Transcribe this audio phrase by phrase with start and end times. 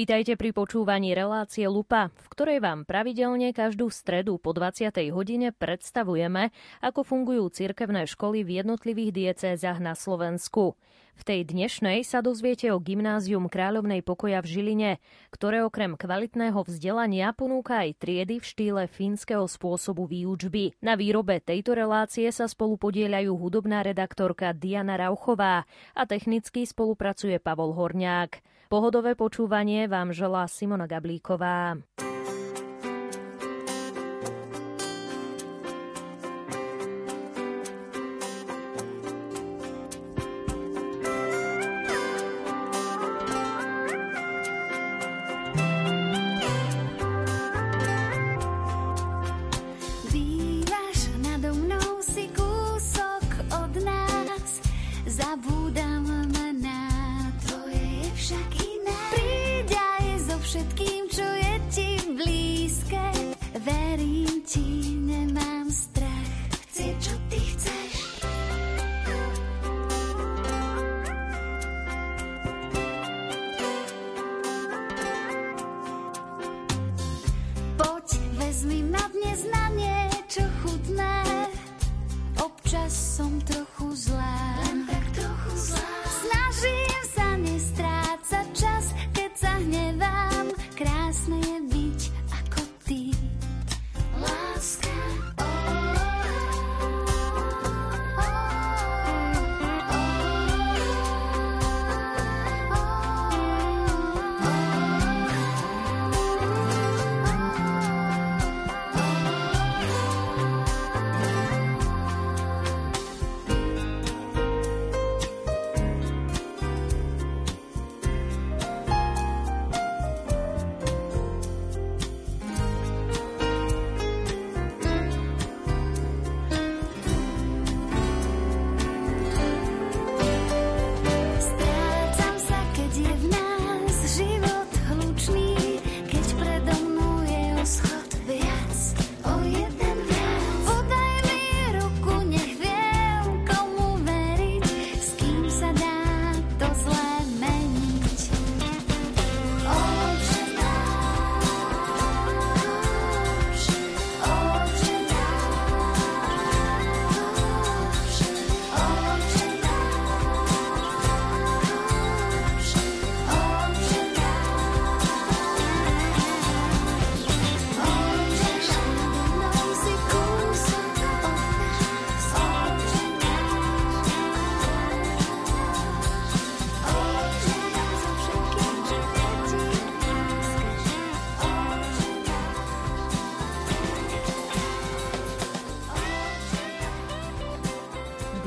[0.00, 4.88] Vítajte pri počúvaní relácie Lupa, v ktorej vám pravidelne každú stredu po 20.
[5.12, 10.72] hodine predstavujeme, ako fungujú cirkevné školy v jednotlivých diecézach na Slovensku.
[11.20, 14.92] V tej dnešnej sa dozviete o Gymnázium Kráľovnej pokoja v Žiline,
[15.28, 20.80] ktoré okrem kvalitného vzdelania ponúka aj triedy v štýle fínskeho spôsobu výučby.
[20.80, 27.76] Na výrobe tejto relácie sa spolu podieľajú hudobná redaktorka Diana Rauchová a technicky spolupracuje Pavol
[27.76, 28.40] Horniák.
[28.70, 31.74] Pohodové počúvanie vám želá Simona Gablíková.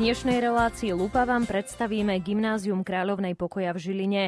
[0.03, 4.23] Dnešnej relácii Lupa vám predstavíme Gymnázium Kráľovnej pokoja v Žiline.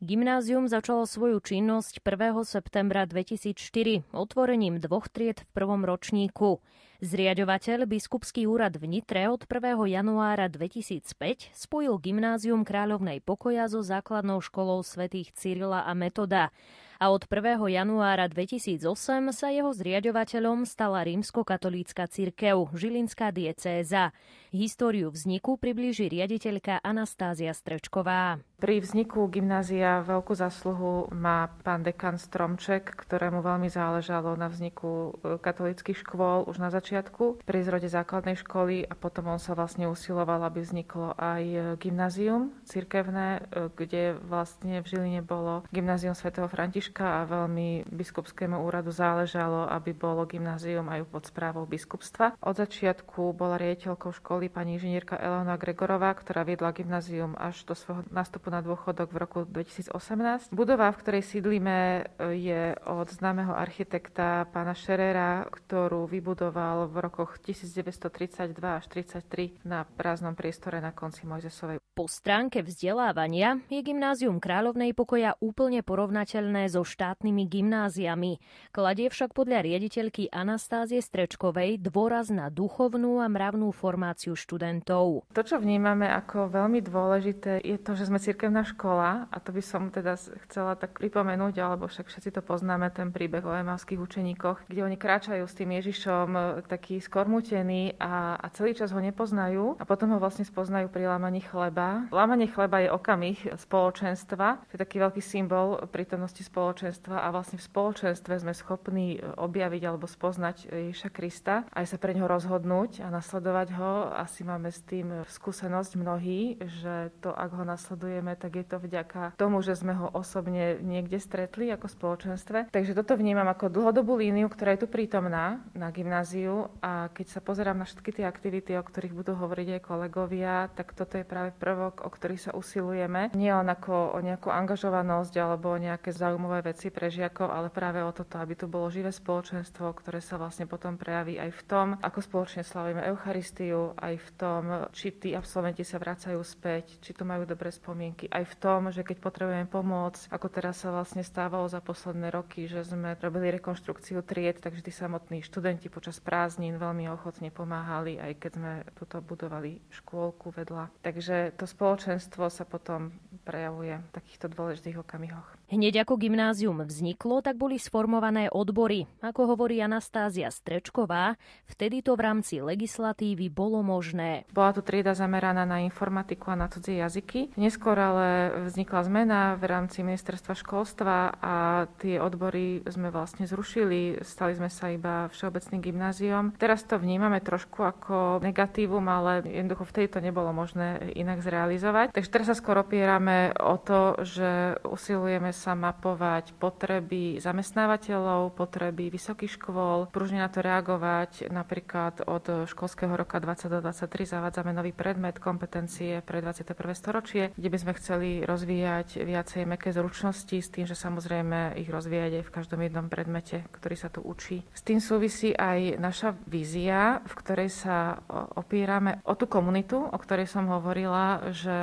[0.00, 2.48] Gymnázium začalo svoju činnosť 1.
[2.48, 6.64] septembra 2004 otvorením dvoch tried v prvom ročníku.
[7.04, 9.76] Zriaďovateľ Biskupský úrad v Nitre od 1.
[10.00, 11.04] januára 2005
[11.52, 16.56] spojil Gymnázium Kráľovnej pokoja so základnou školou svätých Cyrila a Metoda
[16.98, 17.62] a od 1.
[17.70, 18.82] januára 2008
[19.30, 24.10] sa jeho zriaďovateľom stala rímskokatolícka cirkev, Žilinská diecéza.
[24.50, 28.42] Históriu vzniku priblíži riaditeľka Anastázia Strečková.
[28.58, 35.38] Pri vzniku gymnázia veľkú zasluhu má pán dekan Stromček, ktorému veľmi záležalo na vzniku e,
[35.38, 40.42] katolických škôl už na začiatku pri zrode základnej školy a potom on sa vlastne usiloval,
[40.42, 47.30] aby vzniklo aj gymnázium cirkevné, e, kde vlastne v Žiline bolo gymnázium svätého Františka a
[47.30, 52.34] veľmi biskupskému úradu záležalo, aby bolo gymnázium aj pod správou biskupstva.
[52.42, 58.02] Od začiatku bola riaditeľkou školy pani inžinierka Elena Gregorová, ktorá viedla gymnázium až do svojho
[58.10, 60.52] nástupu na dôchodok v roku 2018.
[60.52, 68.56] Budova, v ktorej sídlime, je od známeho architekta pána Šerera, ktorú vybudoval v rokoch 1932
[68.58, 71.80] až 1933 na prázdnom priestore na konci Mojzesovej.
[71.94, 78.38] Po stránke vzdelávania je gymnázium Kráľovnej pokoja úplne porovnateľné so štátnymi gymnáziami.
[78.70, 85.26] Kladie však podľa riaditeľky Anastázie Strečkovej dôraz na duchovnú a mravnú formáciu formáciu študentov.
[85.34, 89.62] To, čo vnímame ako veľmi dôležité, je to, že sme cirkevná škola a to by
[89.62, 90.14] som teda
[90.46, 94.96] chcela tak pripomenúť, alebo však všetci to poznáme, ten príbeh o emavských učeníkoch, kde oni
[95.00, 100.14] kráčajú s tým Ježišom e, taký skormutený a, a celý čas ho nepoznajú a potom
[100.14, 102.06] ho vlastne spoznajú pri lámaní chleba.
[102.12, 104.62] Lámanie chleba je okamih spoločenstva.
[104.68, 110.04] To je taký veľký symbol prítomnosti spoločenstva a vlastne v spoločenstve sme schopní objaviť alebo
[110.04, 114.12] spoznať Ježiša Krista aj sa pre ňoho rozhodnúť a nasledovať ho.
[114.12, 119.38] Asi máme s tým skúsenosť mnohí, že to, ak ho nasledujeme, tak je to vďaka
[119.38, 122.74] tomu, že sme ho osobne niekde stretli ako spoločenstve.
[122.74, 127.40] Takže toto vnímam ako dlhodobú líniu, ktorá je tu prítomná na gymnáziu a keď sa
[127.40, 131.54] pozerám na všetky tie aktivity, o ktorých budú hovoriť aj kolegovia, tak toto je práve
[131.54, 133.30] prvok, o ktorý sa usilujeme.
[133.38, 138.02] Nie len ako o nejakú angažovanosť alebo o nejaké zaujímavé veci pre žiakov, ale práve
[138.02, 141.86] o toto, aby tu bolo živé spoločenstvo, ktoré sa vlastne potom prejaví aj v tom,
[142.02, 147.22] ako spoločne slavíme Eucharistiu, aj v tom, či tí absolventi sa vracajú späť, či tu
[147.22, 151.70] majú dobré spomienky, aj v tom, že keď potrebujeme pomôcť, ako teraz sa vlastne stávalo
[151.70, 157.06] za posledné roky, že sme robili rekonštrukciu tried, takže tí samotní študenti počas prázdnin veľmi
[157.14, 160.90] ochotne pomáhali, aj keď sme tuto budovali škôlku vedľa.
[161.06, 163.14] Takže to spoločenstvo sa potom
[163.46, 165.46] prejavuje v takýchto dôležitých okamihoch.
[165.68, 169.04] Hneď ako gymnázium vzniklo, tak boli sformované odbory.
[169.20, 171.36] Ako hovorí Anastázia Strečková,
[171.68, 174.48] vtedy to v rámci legislatívy bolo možné.
[174.48, 177.52] Bola tu trieda zameraná na informatiku a na cudzie jazyky.
[177.60, 178.28] Neskôr ale
[178.68, 181.54] vznikla zmena v rámci ministerstva školstva a
[182.00, 184.24] tie odbory sme vlastne zrušili.
[184.24, 186.44] Stali sme sa iba všeobecným gymnáziom.
[186.56, 192.16] Teraz to vnímame trošku ako negatívum, ale jednoducho vtedy to nebolo možné inak zrealizovať.
[192.16, 199.60] Takže teraz sa skôr opierame o to, že usilujeme sa mapovať potreby zamestnávateľov, potreby vysokých
[199.60, 201.52] škôl, pružne na to reagovať.
[201.52, 206.74] Napríklad od školského roka 2023 zavádzame nový predmet kompetencie pre 21.
[206.94, 212.40] storočie, kde by sme chceli rozvíjať viacej meké zručnosti s tým, že samozrejme ich rozvíjať
[212.40, 214.62] aj v každom jednom predmete, ktorý sa tu učí.
[214.72, 218.22] S tým súvisí aj naša vízia, v ktorej sa
[218.54, 221.76] opierame o tú komunitu, o ktorej som hovorila, že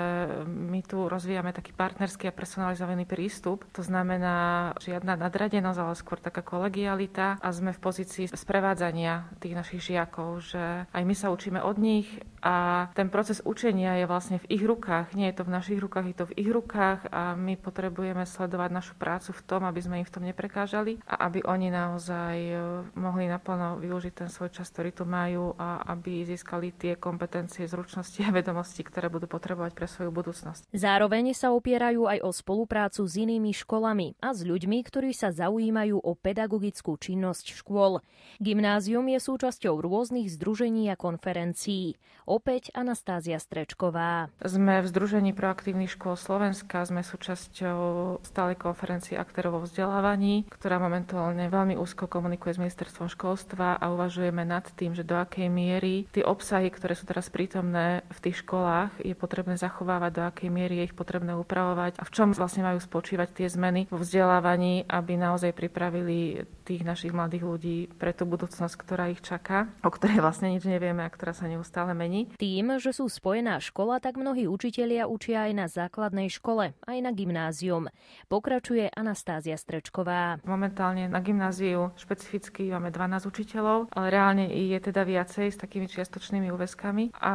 [0.47, 6.45] my tu rozvíjame taký partnerský a personalizovaný prístup to znamená žiadna nadradenosť, ale skôr taká
[6.45, 11.77] kolegialita a sme v pozícii sprevádzania tých našich žiakov, že aj my sa učíme od
[11.79, 12.07] nich
[12.45, 15.17] a ten proces učenia je vlastne v ich rukách.
[15.17, 18.69] Nie je to v našich rukách, je to v ich rukách a my potrebujeme sledovať
[18.75, 22.55] našu prácu v tom, aby sme im v tom neprekážali a aby oni naozaj e,
[22.99, 28.19] mohli naplno využiť ten svoj čas, ktorý tu majú a aby získali tie kompetencie, zručnosti
[28.25, 30.67] a vedomosti, ktoré budú potrebovať pre svoju budúcnosť.
[30.75, 36.01] Zároveň sa opierajú aj o spoluprácu s inými školami a s ľuďmi, ktorí sa zaujímajú
[36.01, 38.01] o pedagogickú činnosť škôl.
[38.41, 41.95] Gymnázium je súčasťou rôznych združení a konferencií.
[42.25, 44.33] Opäť Anastázia Strečková.
[44.41, 47.79] Sme v Združení proaktívnych škôl Slovenska, sme súčasťou
[48.21, 54.45] stálej konferencie aktérov vo vzdelávaní, ktorá momentálne veľmi úzko komunikuje s ministerstvom školstva a uvažujeme
[54.45, 59.01] nad tým, že do akej miery tie obsahy, ktoré sú teraz prítomné v tých školách,
[59.01, 62.79] je potrebné zachovávať, do akej miery je ich potrebné upravovať a v čom vlastne majú
[62.81, 68.75] spočívať tie zmeny vo vzdelávaní, aby naozaj pripravili tých našich mladých ľudí pre tú budúcnosť,
[68.75, 72.33] ktorá ich čaká, o ktorej vlastne nič nevieme a ktorá sa neustále mení.
[72.41, 77.11] Tým, že sú spojená škola, tak mnohí učitelia učia aj na základnej škole, aj na
[77.13, 77.93] gymnázium.
[78.25, 80.41] Pokračuje Anastázia Strečková.
[80.41, 86.49] Momentálne na gymnáziu špecificky máme 12 učiteľov, ale reálne je teda viacej s takými čiastočnými
[86.49, 87.33] úväzkami a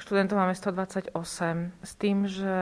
[0.00, 1.12] študentov máme 128
[1.84, 2.54] s tým, že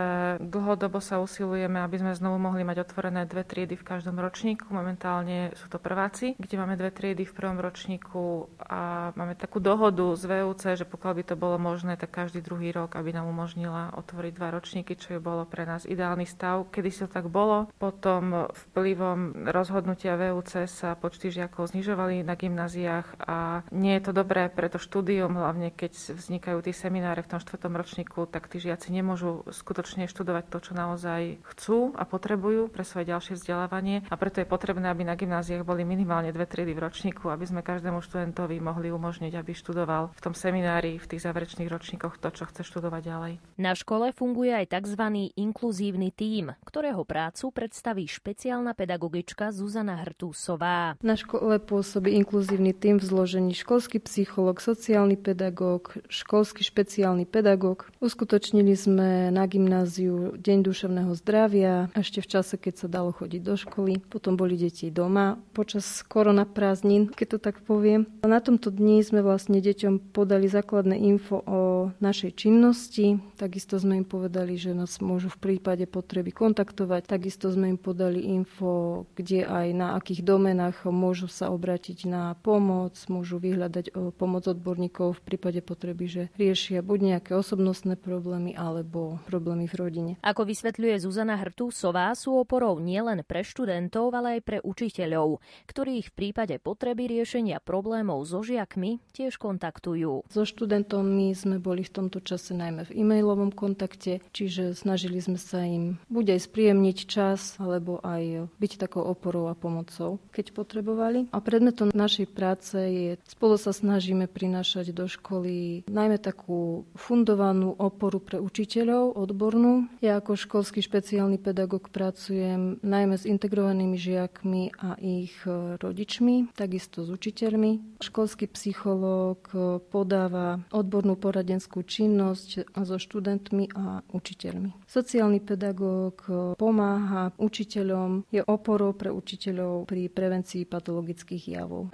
[0.43, 4.67] dlhodobo sa usilujeme, aby sme znovu mohli mať otvorené dve triedy v každom ročníku.
[4.73, 10.09] Momentálne sú to prváci, kde máme dve triedy v prvom ročníku a máme takú dohodu
[10.17, 13.93] z VUC, že pokiaľ by to bolo možné, tak každý druhý rok, aby nám umožnila
[13.93, 16.73] otvoriť dva ročníky, čo je bolo pre nás ideálny stav.
[16.73, 23.21] Kedy si to tak bolo, potom vplyvom rozhodnutia VUC sa počty žiakov znižovali na gymnáziách
[23.21, 27.41] a nie je to dobré pre to štúdium, hlavne keď vznikajú tí semináre v tom
[27.45, 32.81] štvrtom ročníku, tak tí žiaci nemôžu skutočne študovať to, čo naozaj chcú a potrebujú pre
[32.81, 36.85] svoje ďalšie vzdelávanie a preto je potrebné, aby na gymnáziách boli minimálne dve triedy v
[36.85, 41.71] ročníku, aby sme každému študentovi mohli umožniť, aby študoval v tom seminári, v tých záverečných
[41.71, 43.33] ročníkoch to, čo chce študovať ďalej.
[43.57, 45.33] Na škole funguje aj tzv.
[45.35, 51.01] inkluzívny tím, ktorého prácu predstaví špeciálna pedagogička Zuzana Hrtúsová.
[51.01, 57.89] Na škole pôsobí inkluzívny tím v zložení školský psycholog, sociálny pedagóg, školský špeciálny pedagóg.
[58.05, 63.57] Uskutočnili sme na gymnáziu Deň duševného zdravia, ešte v čase, keď sa dalo chodiť do
[63.57, 64.05] školy.
[64.05, 68.07] Potom boli deti doma počas korona prázdnin, keď to tak poviem.
[68.25, 71.61] Na tomto dni sme vlastne deťom podali základné info o
[71.99, 73.19] našej činnosti.
[73.39, 77.09] Takisto sme im povedali, že nás môžu v prípade potreby kontaktovať.
[77.09, 82.95] Takisto sme im podali info, kde aj na akých domenách môžu sa obrátiť na pomoc,
[83.09, 89.23] môžu vyhľadať o pomoc odborníkov v prípade potreby, že riešia buď nejaké osobnostné problémy alebo
[89.27, 90.13] problémy v rodine.
[90.25, 95.39] Ako vysvetľuje Zuzana Hrtúsová, sú oporou nielen pre študentov, ale aj pre učiteľov,
[95.79, 100.27] ktorých v prípade potreby riešenia problémov so žiakmi tiež kontaktujú.
[100.27, 105.63] So študentami sme boli v tomto čase najmä v e-mailovom kontakte, čiže snažili sme sa
[105.63, 111.31] im buď aj spríjemniť čas, alebo aj byť takou oporou a pomocou, keď potrebovali.
[111.31, 118.19] A predmetom našej práce je, spolu sa snažíme prinášať do školy najmä takú fundovanú oporu
[118.19, 119.87] pre učiteľov, odbornú.
[120.03, 125.39] Ja ako školský špeciálny pedagóg pracujem najmä s integrovanými žiakmi a ich
[125.77, 128.01] rodičmi, takisto s učiteľmi.
[128.01, 129.53] Školský psychológ
[129.93, 134.89] podáva odbornú poradenskú činnosť so študentmi a učiteľmi.
[134.89, 136.25] Sociálny pedagóg
[136.57, 141.93] pomáha učiteľom, je oporou pre učiteľov pri prevencii patologických javov.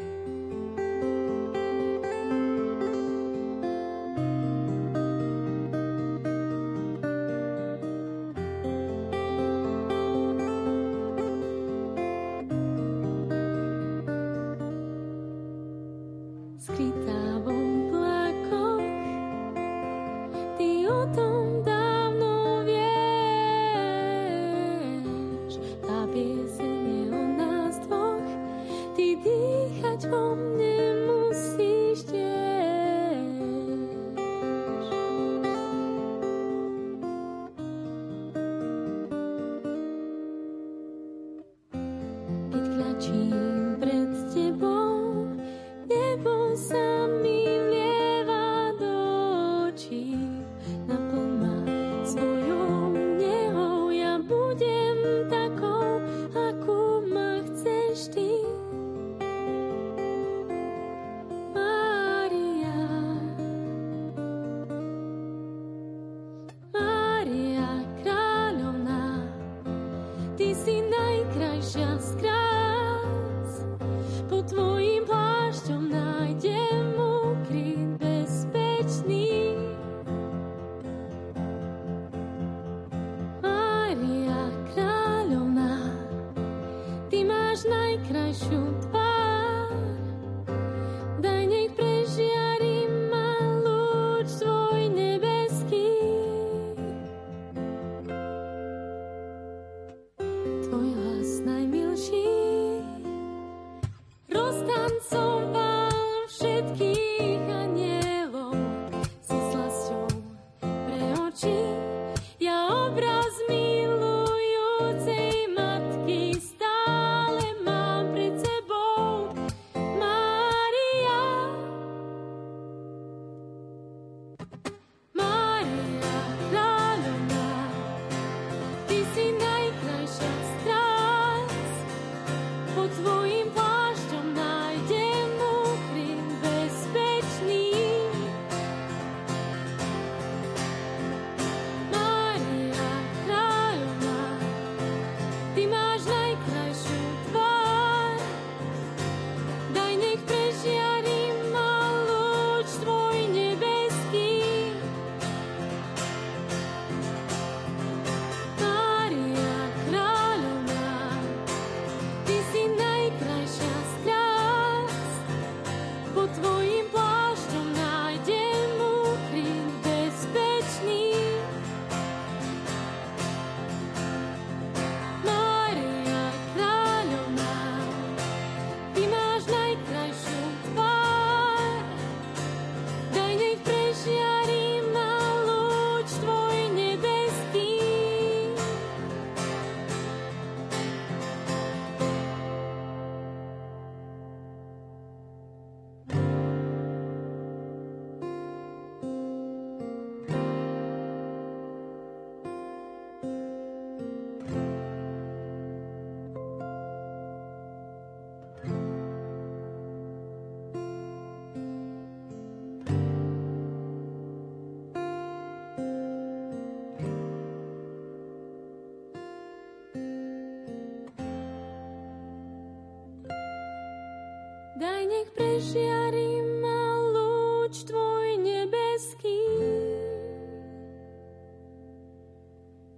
[225.24, 229.40] nech prežiari ma lúč Tvoj nebeský.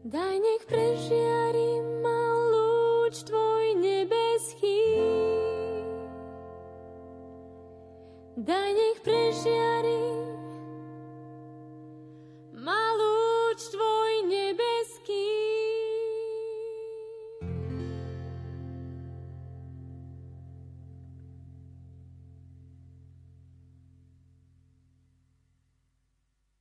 [0.02, 0.55] Daj nech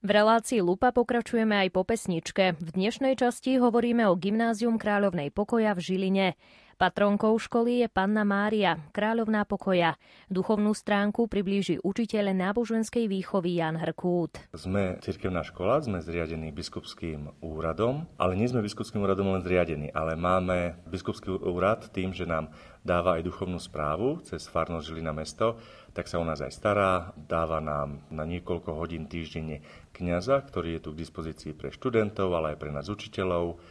[0.06, 2.54] V relácii Lupa pokračujeme aj po pesničke.
[2.62, 6.28] V dnešnej časti hovoríme o Gymnázium Kráľovnej pokoja v Žiline.
[6.76, 9.96] Patronkou školy je Panna Mária, kráľovná pokoja.
[10.28, 14.52] Duchovnú stránku priblíži učiteľ náboženskej výchovy Jan Hrkút.
[14.52, 20.20] Sme cirkevná škola, sme zriadení biskupským úradom, ale nie sme biskupským úradom len zriadení, ale
[20.20, 22.52] máme biskupský úrad tým, že nám
[22.84, 25.56] dáva aj duchovnú správu cez farnosť Žilina mesto,
[25.96, 29.64] tak sa o nás aj stará, dáva nám na niekoľko hodín týždenne
[29.96, 33.64] kniaza, ktorý je tu k dispozícii pre študentov, ale aj pre nás učiteľov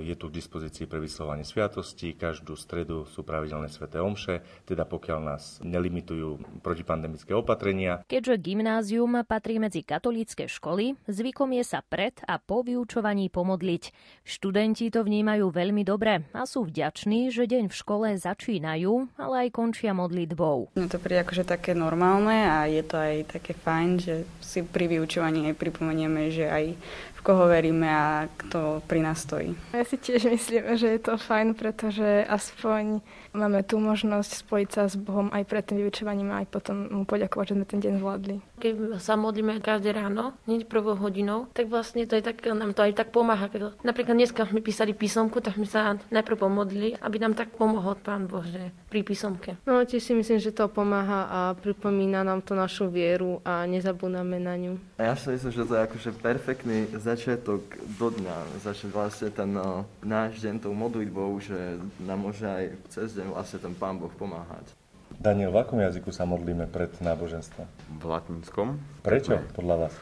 [0.00, 5.18] je tu k dispozícii pre vyslovanie sviatosti, každú stredu sú pravidelné sveté omše, teda pokiaľ
[5.20, 8.00] nás nelimitujú protipandemické opatrenia.
[8.08, 13.92] Keďže gymnázium patrí medzi katolícke školy, zvykom je sa pred a po vyučovaní pomodliť.
[14.24, 19.48] Študenti to vnímajú veľmi dobre a sú vďační, že deň v škole začínajú, ale aj
[19.52, 20.72] končia modlitbou.
[20.72, 24.88] No to príde akože také normálne a je to aj také fajn, že si pri
[24.88, 26.64] vyučovaní aj pripomenieme, že aj
[27.22, 29.54] koho veríme a kto pri nás stojí.
[29.82, 33.02] Si tiež myslím, že je to fajn, pretože aspoň
[33.34, 37.02] máme tú možnosť spojiť sa s Bohom aj pred tým vyučovaním a aj potom mu
[37.02, 38.36] poďakovať, že sme ten deň zvládli.
[38.62, 42.86] Keď sa modlíme každé ráno, hneď prvou hodinou, tak vlastne to je tak, nám to
[42.86, 43.50] aj tak pomáha.
[43.82, 48.30] Napríklad dneska sme písali písomku, tak sme sa najprv pomodlili, aby nám tak pomohol Pán
[48.30, 49.58] Bože pri písomke.
[49.66, 54.38] No tiež si myslím, že to pomáha a pripomína nám to našu vieru a nezabúdame
[54.38, 54.78] na ňu.
[55.00, 57.64] A ja si myslím, že to je akože perfektný začiatok
[57.98, 59.71] do dňa, začať vlastne ten uh,
[60.04, 64.72] náš deň tou modlitbou, že nám môže aj cez deň vlastne ten Pán Boh pomáhať.
[65.12, 67.66] Daniel, v akom jazyku sa modlíme pred náboženstvom?
[68.00, 68.80] V latinskom.
[69.04, 69.94] Prečo, podľa vás?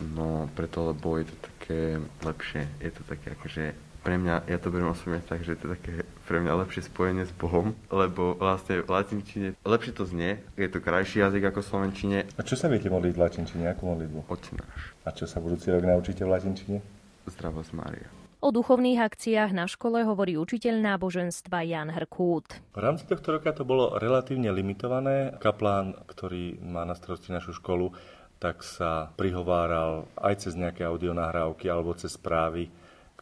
[0.00, 1.80] No, preto, lebo je to také
[2.24, 2.68] lepšie.
[2.80, 3.64] Je to také akože
[4.06, 7.26] pre mňa, ja to beriem osobne tak, že je to také pre mňa lepšie spojenie
[7.26, 11.66] s Bohom, lebo vlastne v latinčine lepšie to znie, je to krajší jazyk ako v
[11.66, 12.18] slovenčine.
[12.38, 14.22] A čo sa viete modliť v latinčine, akú modlitbu?
[14.30, 14.94] Náš.
[15.02, 16.78] A čo sa budúci rok naučíte v latinčine?
[17.26, 18.25] Zdravosť Mária.
[18.40, 22.60] O duchovných akciách na škole hovorí učiteľ náboženstva Jan Hrkút.
[22.76, 25.34] V rámci tohto roka to bolo relatívne limitované.
[25.40, 27.96] Kaplán, ktorý má na starosti našu školu,
[28.36, 32.68] tak sa prihováral aj cez nejaké audionahrávky alebo cez správy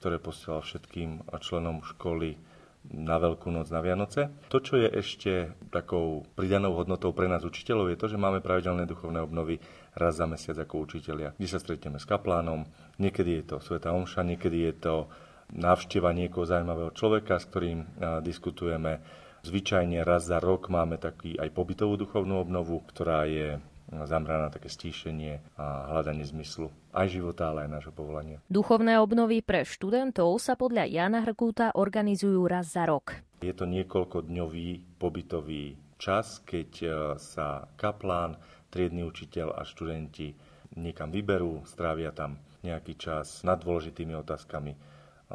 [0.05, 2.37] ktoré posielal všetkým členom školy
[2.93, 4.29] na Veľkú noc, na Vianoce.
[4.53, 8.85] To, čo je ešte takou pridanou hodnotou pre nás učiteľov, je to, že máme pravidelné
[8.85, 9.65] duchovné obnovy
[9.95, 12.67] raz za mesiac ako učiteľia, kde sa stretneme s kaplánom.
[12.99, 14.95] Niekedy je to Sveta Omša, niekedy je to
[15.55, 17.87] návšteva niekoho zaujímavého človeka, s ktorým
[18.27, 19.01] diskutujeme.
[19.45, 24.73] Zvyčajne raz za rok máme taký aj pobytovú duchovnú obnovu, ktorá je zameraná na také
[24.73, 28.41] stíšenie a hľadanie zmyslu aj života, ale aj nášho povolania.
[28.49, 33.21] Duchovné obnovy pre študentov sa podľa Jana Hrkúta organizujú raz za rok.
[33.45, 36.87] Je to niekoľkodňový pobytový čas, keď e,
[37.17, 38.37] sa kaplán,
[38.69, 40.37] triedny učiteľ a študenti
[40.77, 44.77] niekam vyberú, strávia tam nejaký čas nad dôležitými otázkami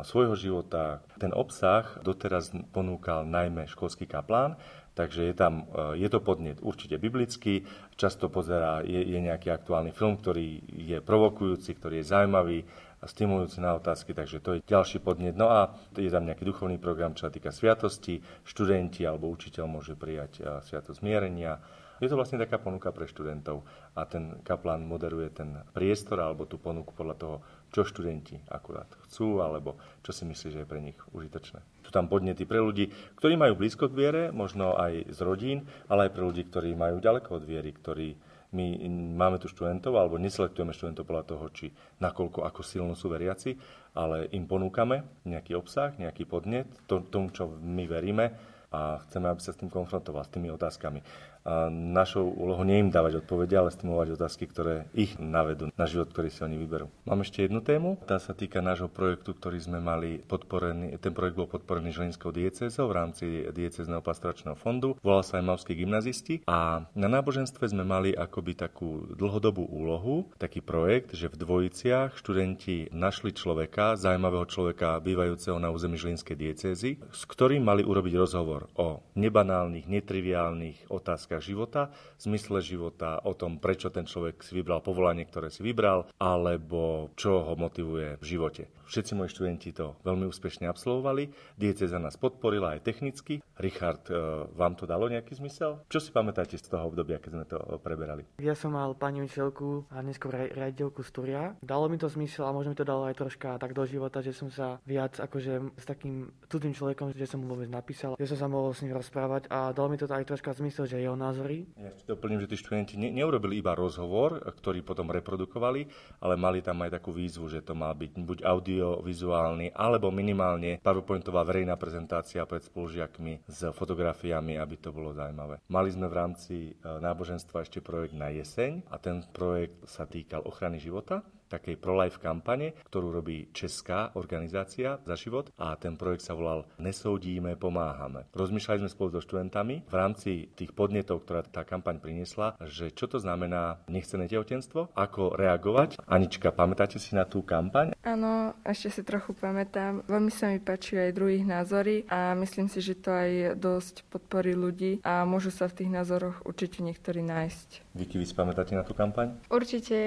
[0.06, 1.02] svojho života.
[1.18, 4.60] Ten obsah doteraz ponúkal najmä školský kaplán,
[5.00, 7.64] Takže je tam, e, je to podnet určite biblický,
[7.96, 12.68] často pozerá, je, je nejaký aktuálny film, ktorý je provokujúci, ktorý je zaujímavý
[13.00, 15.36] a stimulujúci na otázky, takže to je ďalší podnet.
[15.36, 18.20] No a je tam nejaký duchovný program, čo sa týka sviatosti.
[18.44, 21.64] Študenti alebo učiteľ môže prijať e, sviatosť zmierenia.
[22.00, 26.56] Je to vlastne taká ponuka pre študentov a ten kaplán moderuje ten priestor alebo tú
[26.56, 27.36] ponuku podľa toho,
[27.76, 31.60] čo študenti akurát chcú, alebo čo si myslí, že je pre nich užitočné.
[31.84, 32.88] Sú tam podnety pre ľudí,
[33.20, 37.04] ktorí majú blízko k viere, možno aj z rodín, ale aj pre ľudí, ktorí majú
[37.04, 38.16] ďaleko od viery, ktorí
[38.50, 38.82] my
[39.14, 41.70] máme tu študentov, alebo neselektujeme študentov podľa toho, či
[42.02, 43.54] nakoľko, ako silno sú veriaci,
[43.94, 48.34] ale im ponúkame nejaký obsah, nejaký podnet, to, tomu, čo my veríme
[48.70, 51.02] a chceme, aby sa s tým konfrontoval, s tými otázkami.
[51.48, 56.12] A našou úlohou nie im dávať odpovede, ale stimulovať otázky, ktoré ich navedú na život,
[56.12, 56.92] ktorý si oni vyberú.
[57.08, 61.40] Mám ešte jednu tému, tá sa týka nášho projektu, ktorý sme mali podporený, ten projekt
[61.40, 66.46] bol podporený Žilinskou diecézou v rámci diecézneho pastoračného fondu, volal sa aj Mavskí gymnazisti.
[66.46, 72.92] A na náboženstve sme mali akoby takú dlhodobú úlohu, taký projekt, že v dvojiciach študenti
[72.94, 79.02] našli človeka, zaujímavého človeka bývajúceho na území Žilinskej diecézy, s ktorým mali urobiť rozhovor o
[79.18, 81.82] nebanálnych, netriviálnych otázkach otázkach života,
[82.20, 87.48] zmysle života, o tom, prečo ten človek si vybral povolanie, ktoré si vybral, alebo čo
[87.48, 88.64] ho motivuje v živote.
[88.90, 91.30] Všetci moji študenti to veľmi úspešne absolvovali.
[91.54, 93.38] Dieceza nás podporila aj technicky.
[93.62, 94.18] Richard, e,
[94.58, 95.86] vám to dalo nejaký zmysel?
[95.86, 98.26] Čo si pamätáte z toho obdobia, keď sme to e, preberali?
[98.42, 101.54] Ja som mal pani učiteľku a neskôr riaditeľku Sturia.
[101.62, 104.34] Dalo mi to zmysel a možno mi to dalo aj troška tak do života, že
[104.34, 108.42] som sa viac akože s takým cudzým človekom, že som mu vôbec napísal, že som
[108.42, 111.70] sa mohol s ním rozprávať a dalo mi to aj troška zmysel, že jeho názory.
[111.78, 115.86] Ja ešte doplním, že tí študenti ne, neurobili iba rozhovor, ktorý potom reprodukovali,
[116.26, 118.40] ale mali tam aj takú výzvu, že to mal byť buď
[118.80, 125.60] audiovizuálny, alebo minimálne PowerPointová verejná prezentácia pred spolužiakmi s fotografiami, aby to bolo zaujímavé.
[125.68, 130.48] Mali sme v rámci e, náboženstva ešte projekt na jeseň a ten projekt sa týkal
[130.48, 136.38] ochrany života takej pro-life kampane, ktorú robí Česká organizácia za život a ten projekt sa
[136.38, 138.30] volal Nesoudíme, pomáhame.
[138.38, 143.10] Rozmýšľali sme spolu so študentami v rámci tých podnetov, ktorá tá kampaň priniesla, že čo
[143.10, 145.98] to znamená nechcené tehotenstvo, ako reagovať.
[146.06, 147.98] Anička, pamätáte si na tú kampaň?
[148.06, 150.06] Áno, ešte si trochu pamätám.
[150.06, 154.54] Veľmi sa mi páči aj druhých názory a myslím si, že to aj dosť podporí
[154.54, 157.90] ľudí a môžu sa v tých názoroch určite niektorí nájsť.
[157.98, 159.34] Vicky, vy si pamätáte na tú kampaň?
[159.50, 159.98] Určite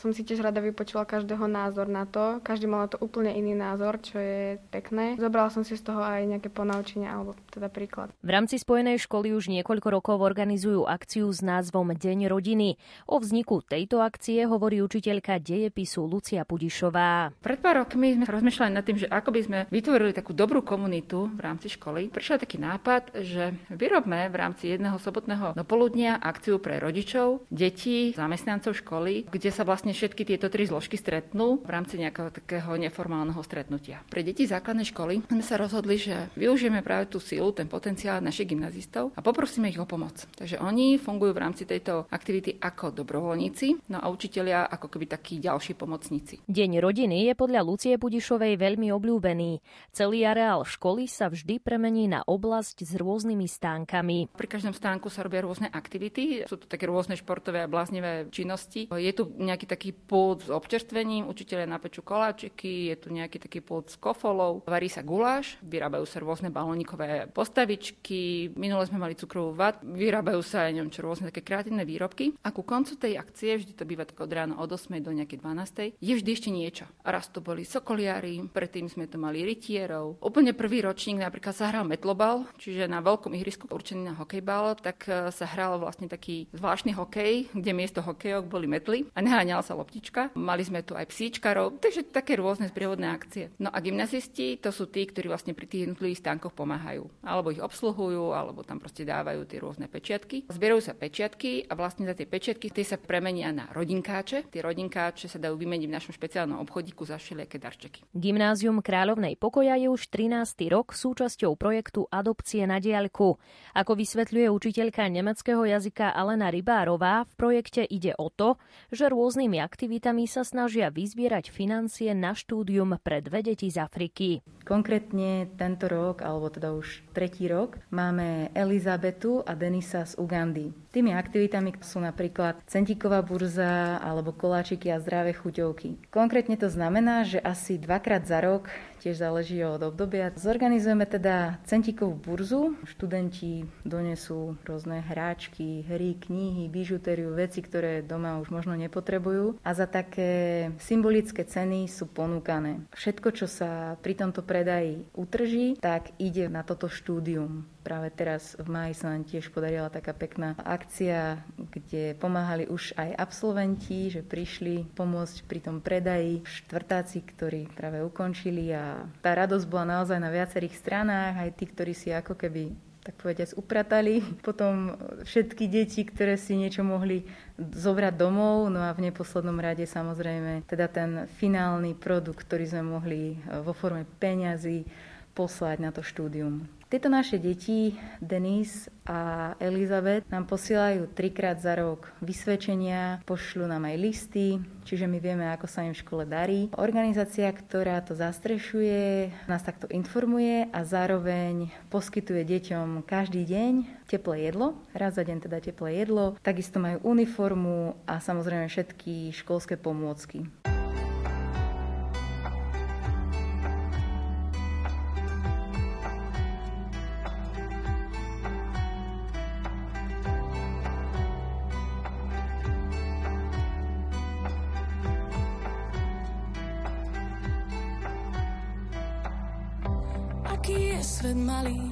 [0.00, 2.38] som si tiež rada vypočula každého názor na to.
[2.40, 5.18] Každý mal na to úplne iný názor, čo je pekné.
[5.18, 8.14] Zobrala som si z toho aj nejaké ponaučenia alebo teda príklad.
[8.22, 12.78] V rámci Spojenej školy už niekoľko rokov organizujú akciu s názvom Deň rodiny.
[13.10, 17.34] O vzniku tejto akcie hovorí učiteľka dejepisu Lucia Pudišová.
[17.42, 21.28] Pred pár rokmi sme rozmýšľali nad tým, že ako by sme vytvorili takú dobrú komunitu
[21.34, 22.08] v rámci školy.
[22.08, 28.12] Prišiel taký nápad, že vyrobme v rámci jedného sobotného dopoludnia akciu pre rodičov rodičov, detí,
[28.12, 33.42] zamestnancov školy, kde sa vlastne všetky tieto tri zložky stretnú v rámci nejakého takého neformálneho
[33.44, 34.00] stretnutia.
[34.08, 38.48] Pre deti základnej školy sme sa rozhodli, že využijeme práve tú silu, ten potenciál našich
[38.48, 40.24] gymnazistov a poprosíme ich o pomoc.
[40.32, 45.36] Takže oni fungujú v rámci tejto aktivity ako dobrovoľníci, no a učitelia ako keby takí
[45.36, 46.40] ďalší pomocníci.
[46.48, 49.60] Deň rodiny je podľa Lucie Budišovej veľmi obľúbený.
[49.92, 54.32] Celý areál školy sa vždy premení na oblasť s rôznymi stánkami.
[54.32, 58.28] Pri každom stánku sa robia rôzne aktivity, sú to také rôzne rôzne športové a bláznivé
[58.28, 58.86] činnosti.
[58.86, 63.96] Je tu nejaký taký pôd občerstvením, učiteľe napečú koláčiky, je tu nejaký taký pôd s
[63.96, 70.40] kofolou, varí sa guláš, vyrábajú sa rôzne balónikové postavičky, minule sme mali cukrovú vat, vyrábajú
[70.42, 72.34] sa aj neviem čo, rôzne také kreatívne výrobky.
[72.42, 76.00] A ku koncu tej akcie, vždy to býva od rána od 8 do nejakej 12,
[76.00, 76.84] je vždy ešte niečo.
[77.04, 80.20] Raz to boli sokoliari, predtým sme to mali rytierov.
[80.20, 85.06] Úplne prvý ročník napríklad sa hral metlobal, čiže na veľkom ihrisku určený na hokejbal, tak
[85.06, 89.78] e, sa hral vlastne taký zvláštny hokej, kde miesto hokejok boli metly a neháňala sa
[89.78, 90.32] loptička.
[90.40, 93.54] Mali sme tu aj psíčkarov, takže také rôzne sprievodné akcie.
[93.62, 97.06] No a gymnazisti to sú tí, ktorí vlastne pri tých jednotlivých stánkoch pomáhajú.
[97.22, 100.50] Alebo ich obsluhujú, alebo tam proste dávajú tie rôzne pečiatky.
[100.50, 104.50] Zbierajú sa pečiatky a vlastne za tie pečiatky tie sa premenia na rodinkáče.
[104.50, 108.02] Tie rodinkáče sa dajú vymeniť v našom špeciálnom obchodíku za všelijaké darčeky.
[108.12, 110.66] Gymnázium Kráľovnej pokoja je už 13.
[110.74, 113.38] rok súčasťou projektu Adopcie na diaľku.
[113.78, 118.56] Ako vysvetľuje učiteľka nemeckého jazyka Alena Rybár, Kolárová, v projekte ide o to,
[118.88, 124.46] že rôznymi aktivitami sa snažia vyzbierať financie na štúdium pre dve deti z Afriky.
[124.62, 130.70] Konkrétne tento rok, alebo teda už tretí rok, máme Elizabetu a Denisa z Ugandy.
[130.94, 136.14] Tými aktivitami sú napríklad centíková burza alebo koláčiky a zdravé chuťovky.
[136.14, 140.30] Konkrétne to znamená, že asi dvakrát za rok tiež záleží od obdobia.
[140.36, 142.76] Zorganizujeme teda centíkovú burzu.
[142.84, 149.56] Študenti donesú rôzne hráčky, hry, knihy, bižutériu, veci, ktoré doma už možno nepotrebujú.
[149.64, 152.84] A za také symbolické ceny sú ponúkané.
[152.92, 157.64] Všetko, čo sa pri tomto predaji utrží, tak ide na toto štúdium.
[157.80, 163.16] Práve teraz v máji sa nám tiež podarila taká pekná akcia, kde pomáhali už aj
[163.16, 169.96] absolventi, že prišli pomôcť pri tom predaji štvrtáci, ktorí práve ukončili a tá radosť bola
[169.96, 174.20] naozaj na viacerých stranách, aj tí, ktorí si ako keby tak povediať upratali.
[174.44, 174.92] Potom
[175.24, 177.24] všetky deti, ktoré si niečo mohli
[177.56, 183.40] zobrať domov, no a v neposlednom rade samozrejme teda ten finálny produkt, ktorý sme mohli
[183.64, 184.84] vo forme peňazí
[185.32, 186.68] poslať na to štúdium.
[186.90, 193.94] Tieto naše deti, Denis a Elizabeth, nám posielajú trikrát za rok vysvedčenia, pošľú nám aj
[193.94, 196.66] listy, čiže my vieme, ako sa im v škole darí.
[196.74, 204.74] Organizácia, ktorá to zastrešuje, nás takto informuje a zároveň poskytuje deťom každý deň teplé jedlo,
[204.90, 210.42] raz za deň teda teplé jedlo, takisto majú uniformu a samozrejme všetky školské pomôcky.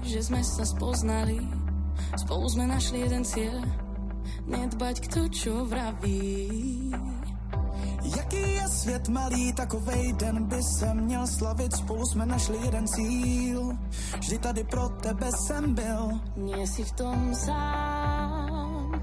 [0.08, 1.36] Že sme sa spoznali.
[2.16, 3.60] Spolu sme našli jeden cieľ,
[4.48, 6.88] nedbať kto čo vraví.
[8.16, 13.76] Jaký je svět malý, takovej den by se měl slavit, spolu jsme našli jeden cíl.
[14.18, 16.20] Vždy tady pro tebe jsem byl.
[16.36, 19.02] Nie si v tom sám.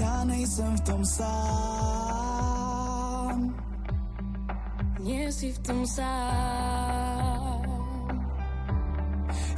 [0.00, 2.44] Já nejsem v tom sám.
[5.00, 6.83] Nie si v tom sám.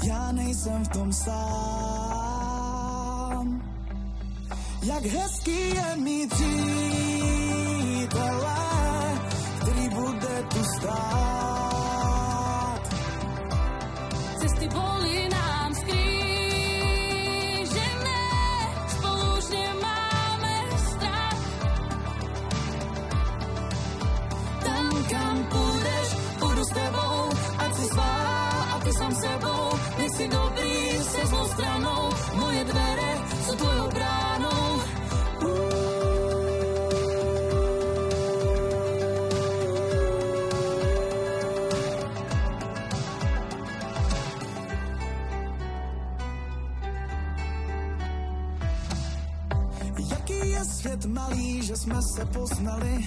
[0.07, 1.37] Já nejsem v tom sám.
[4.83, 6.57] Jak hezký je mít přítele,
[9.61, 11.37] který bude tu stát.
[52.17, 53.05] Se poznali,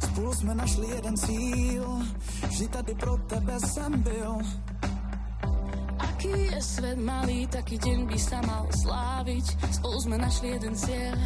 [0.00, 1.98] spolu jsme našli jeden cíl,
[2.48, 4.38] vždy tady pro tebe jsem byl.
[5.98, 9.46] Aký je svet malý, taký deň by sa mal sláviť.
[9.68, 11.18] Spolu sme našli jeden cieľ,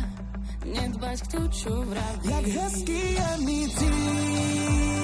[0.67, 2.27] nedbať kto čo vraví.
[2.27, 5.02] Jak hezký je mít přítele,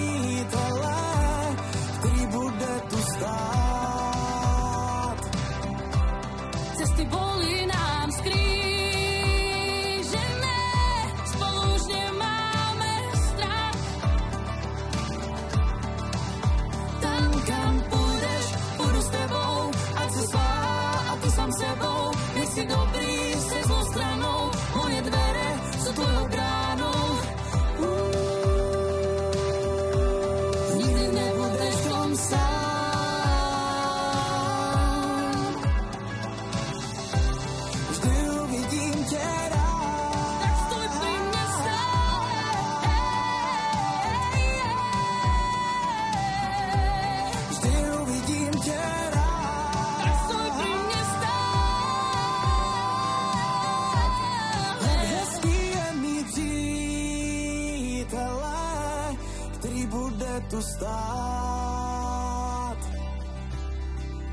[58.09, 59.17] přítele,
[59.53, 61.99] který bude tu stát.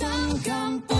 [0.00, 0.95] Tam, kam půjdeš,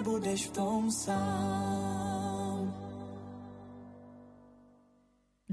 [0.00, 1.69] nebudeš v tom sám.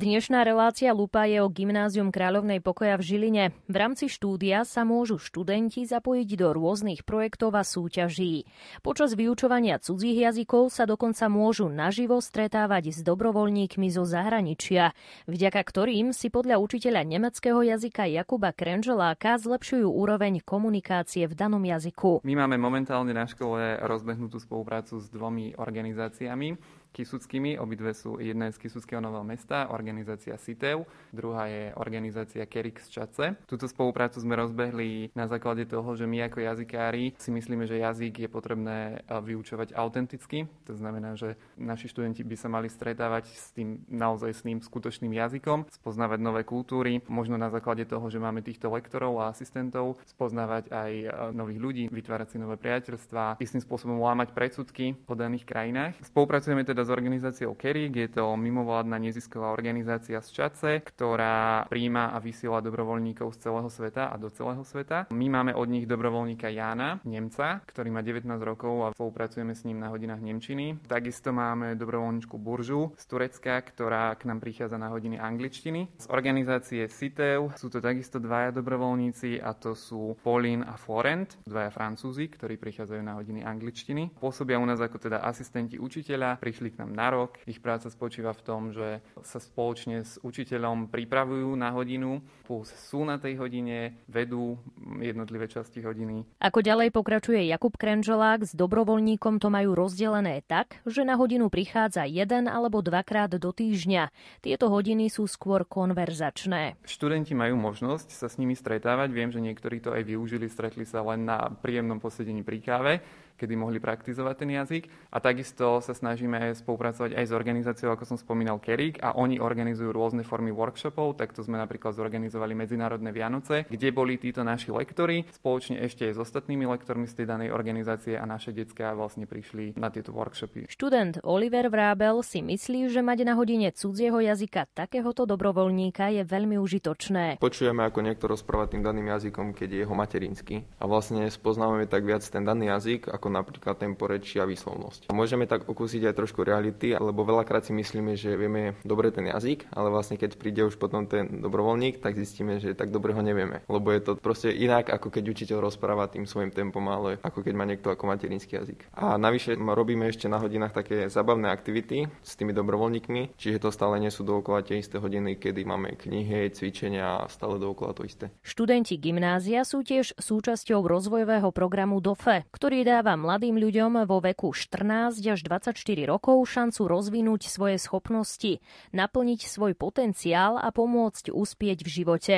[0.07, 3.45] Dnešná relácia Lupa je o Gymnázium Kráľovnej pokoja v Žiline.
[3.67, 8.47] V rámci štúdia sa môžu študenti zapojiť do rôznych projektov a súťaží.
[8.87, 14.95] Počas vyučovania cudzích jazykov sa dokonca môžu naživo stretávať s dobrovoľníkmi zo zahraničia,
[15.27, 22.23] vďaka ktorým si podľa učiteľa nemeckého jazyka Jakuba Krenželáka zlepšujú úroveň komunikácie v danom jazyku.
[22.23, 27.59] My máme momentálne na škole rozbehnutú spoluprácu s dvomi organizáciami kisuckými.
[27.59, 33.35] Obidve sú jedna je z Kisuckého nového mesta, organizácia SITEV, druhá je organizácia Kerix Čace.
[33.45, 38.25] Túto spoluprácu sme rozbehli na základe toho, že my ako jazykári si myslíme, že jazyk
[38.25, 40.47] je potrebné vyučovať autenticky.
[40.65, 45.11] To znamená, že naši študenti by sa mali stretávať s tým naozaj s tým skutočným
[45.11, 50.71] jazykom, spoznávať nové kultúry, možno na základe toho, že máme týchto lektorov a asistentov, spoznávať
[50.71, 50.91] aj
[51.35, 55.99] nových ľudí, vytvárať si nové priateľstvá, istým spôsobom lámať predsudky po daných krajinách.
[55.99, 62.23] Spolupracujeme teda s organizáciou Kerik, je to mimovládna nezisková organizácia z Čace, ktorá príjma a
[62.23, 65.11] vysiela dobrovoľníkov z celého sveta a do celého sveta.
[65.11, 69.83] My máme od nich dobrovoľníka Jána, Nemca, ktorý má 19 rokov a spolupracujeme s ním
[69.83, 70.79] na hodinách Nemčiny.
[70.87, 75.91] Takisto máme dobrovoľníčku Buržu z Turecka, ktorá k nám prichádza na hodiny angličtiny.
[75.99, 81.67] Z organizácie CITEV sú to takisto dvaja dobrovoľníci a to sú Pauline a Florent, dvaja
[81.67, 84.15] francúzi, ktorí prichádzajú na hodiny angličtiny.
[84.15, 87.39] Pôsobia u nás ako teda asistenti učiteľa, prišli k nám na rok.
[87.47, 93.03] Ich práca spočíva v tom, že sa spoločne s učiteľom pripravujú na hodinu, plus sú
[93.03, 94.59] na tej hodine, vedú
[94.99, 96.23] jednotlivé časti hodiny.
[96.39, 102.07] Ako ďalej pokračuje Jakub Krenželák, s dobrovoľníkom to majú rozdelené tak, že na hodinu prichádza
[102.07, 104.09] jeden alebo dvakrát do týždňa.
[104.41, 106.79] Tieto hodiny sú skôr konverzačné.
[106.87, 109.09] Študenti majú možnosť sa s nimi stretávať.
[109.11, 112.93] Viem, že niektorí to aj využili, stretli sa len na príjemnom posedení pri káve
[113.37, 114.83] kedy mohli praktizovať ten jazyk.
[115.13, 119.93] A takisto sa snažíme spolupracovať aj s organizáciou, ako som spomínal, Kerik a oni organizujú
[119.93, 121.15] rôzne formy workshopov.
[121.15, 126.19] Takto sme napríklad zorganizovali Medzinárodné Vianoce, kde boli títo naši lektory spoločne ešte aj s
[126.25, 130.65] ostatnými lektormi z tej danej organizácie a naše detská vlastne prišli na tieto workshopy.
[130.67, 136.57] Študent Oliver Vrábel si myslí, že mať na hodine cudzieho jazyka takéhoto dobrovoľníka je veľmi
[136.57, 137.37] užitočné.
[137.37, 140.55] Počujeme, ako niekto rozpráva tým daným jazykom, keď je jeho materinský.
[140.81, 145.11] A vlastne spoznávame tak viac ten daný jazyk, ako ako napríklad temporeč a výslovnosť.
[145.11, 149.67] Môžeme tak okúsiť aj trošku reality, lebo veľakrát si myslíme, že vieme dobre ten jazyk,
[149.75, 153.67] ale vlastne keď príde už potom ten dobrovoľník, tak zistíme, že tak dobre ho nevieme.
[153.67, 157.53] Lebo je to proste inak, ako keď učiteľ rozpráva tým svojim tempom, ale ako keď
[157.59, 158.87] má niekto ako materinský jazyk.
[158.95, 163.99] A navyše robíme ešte na hodinách také zabavné aktivity s tými dobrovoľníkmi, čiže to stále
[163.99, 168.31] nie sú dookola tie isté hodiny, kedy máme knihy, cvičenia a stále dookola to isté.
[168.39, 175.17] Študenti gymnázia sú tiež súčasťou rozvojového programu DOFE, ktorý dáva mladým ľuďom vo veku 14
[175.17, 175.73] až 24
[176.05, 178.61] rokov šancu rozvinúť svoje schopnosti,
[178.93, 182.35] naplniť svoj potenciál a pomôcť uspieť v živote.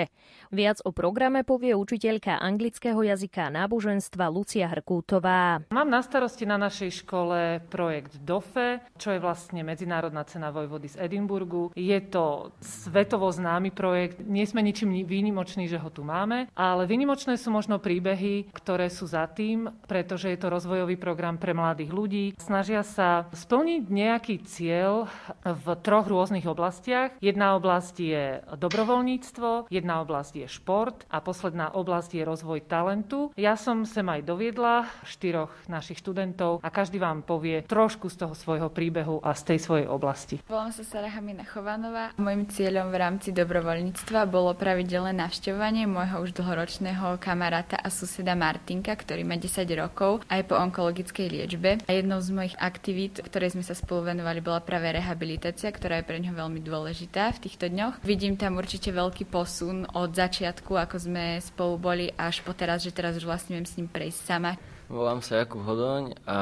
[0.54, 5.66] Viac o programe povie učiteľka anglického jazyka a náboženstva Lucia Hrkútová.
[5.74, 11.02] Mám na starosti na našej škole projekt DOFE, čo je vlastne Medzinárodná cena Vojvody z
[11.02, 11.74] Edinburgu.
[11.74, 17.34] Je to svetovo známy projekt, nie sme ničím výnimoční, že ho tu máme, ale výnimočné
[17.34, 21.90] sú možno príbehy, ktoré sú za tým, pretože je to rozvoj rozvojový program pre mladých
[21.90, 22.26] ľudí.
[22.38, 25.10] Snažia sa splniť nejaký cieľ
[25.42, 27.18] v troch rôznych oblastiach.
[27.18, 33.34] Jedna oblasť je dobrovoľníctvo, jedna oblasť je šport a posledná oblasť je rozvoj talentu.
[33.34, 38.38] Ja som sem aj doviedla štyroch našich študentov a každý vám povie trošku z toho
[38.38, 40.38] svojho príbehu a z tej svojej oblasti.
[40.46, 42.14] Volám sa Sara Hamina Chovanová.
[42.22, 48.94] Mojím cieľom v rámci dobrovoľníctva bolo pravidelné navštevovanie môjho už dlhoročného kamaráta a suseda Martinka,
[48.94, 50.22] ktorý má 10 rokov.
[50.30, 51.80] Aj po onkologickej liečbe.
[51.88, 56.08] A jednou z mojich aktivít, ktoré sme sa spolu venovali, bola práve rehabilitácia, ktorá je
[56.08, 58.04] pre ňo veľmi dôležitá v týchto dňoch.
[58.04, 62.92] Vidím tam určite veľký posun od začiatku, ako sme spolu boli, až po teraz, že
[62.92, 64.54] teraz už vlastne viem s ním prejsť sama.
[64.90, 66.42] Volám sa Jakub Hodoň a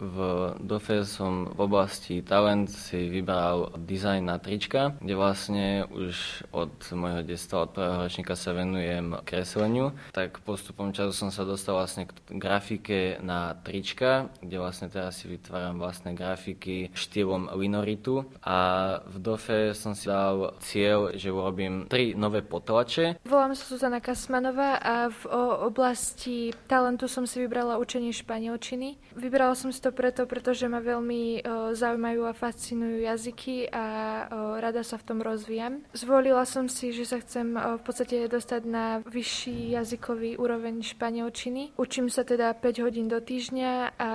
[0.00, 0.16] v
[0.64, 7.20] DOFE som v oblasti talent si vybral dizajn na trička, kde vlastne už od môjho
[7.20, 9.92] detstva, od prvého ročníka sa venujem kresleniu.
[10.16, 15.28] Tak postupom času som sa dostal vlastne k grafike na trička, kde vlastne teraz si
[15.28, 18.56] vytváram vlastné grafiky štýlom linoritu a
[19.04, 23.20] v DOFE som si dal cieľ, že urobím tri nové potlače.
[23.28, 25.28] Volám sa Zuzana Kasmanová a v
[25.68, 29.02] oblasti talentu som si vybrala učenie španielčiny.
[29.18, 34.62] Vybrala som si to preto, pretože ma veľmi o, zaujímajú a fascinujú jazyky a o,
[34.62, 35.82] rada sa v tom rozvíjam.
[35.90, 41.74] Zvolila som si, že sa chcem o, v podstate dostať na vyšší jazykový úroveň španielčiny.
[41.74, 44.10] Učím sa teda 5 hodín do týždňa a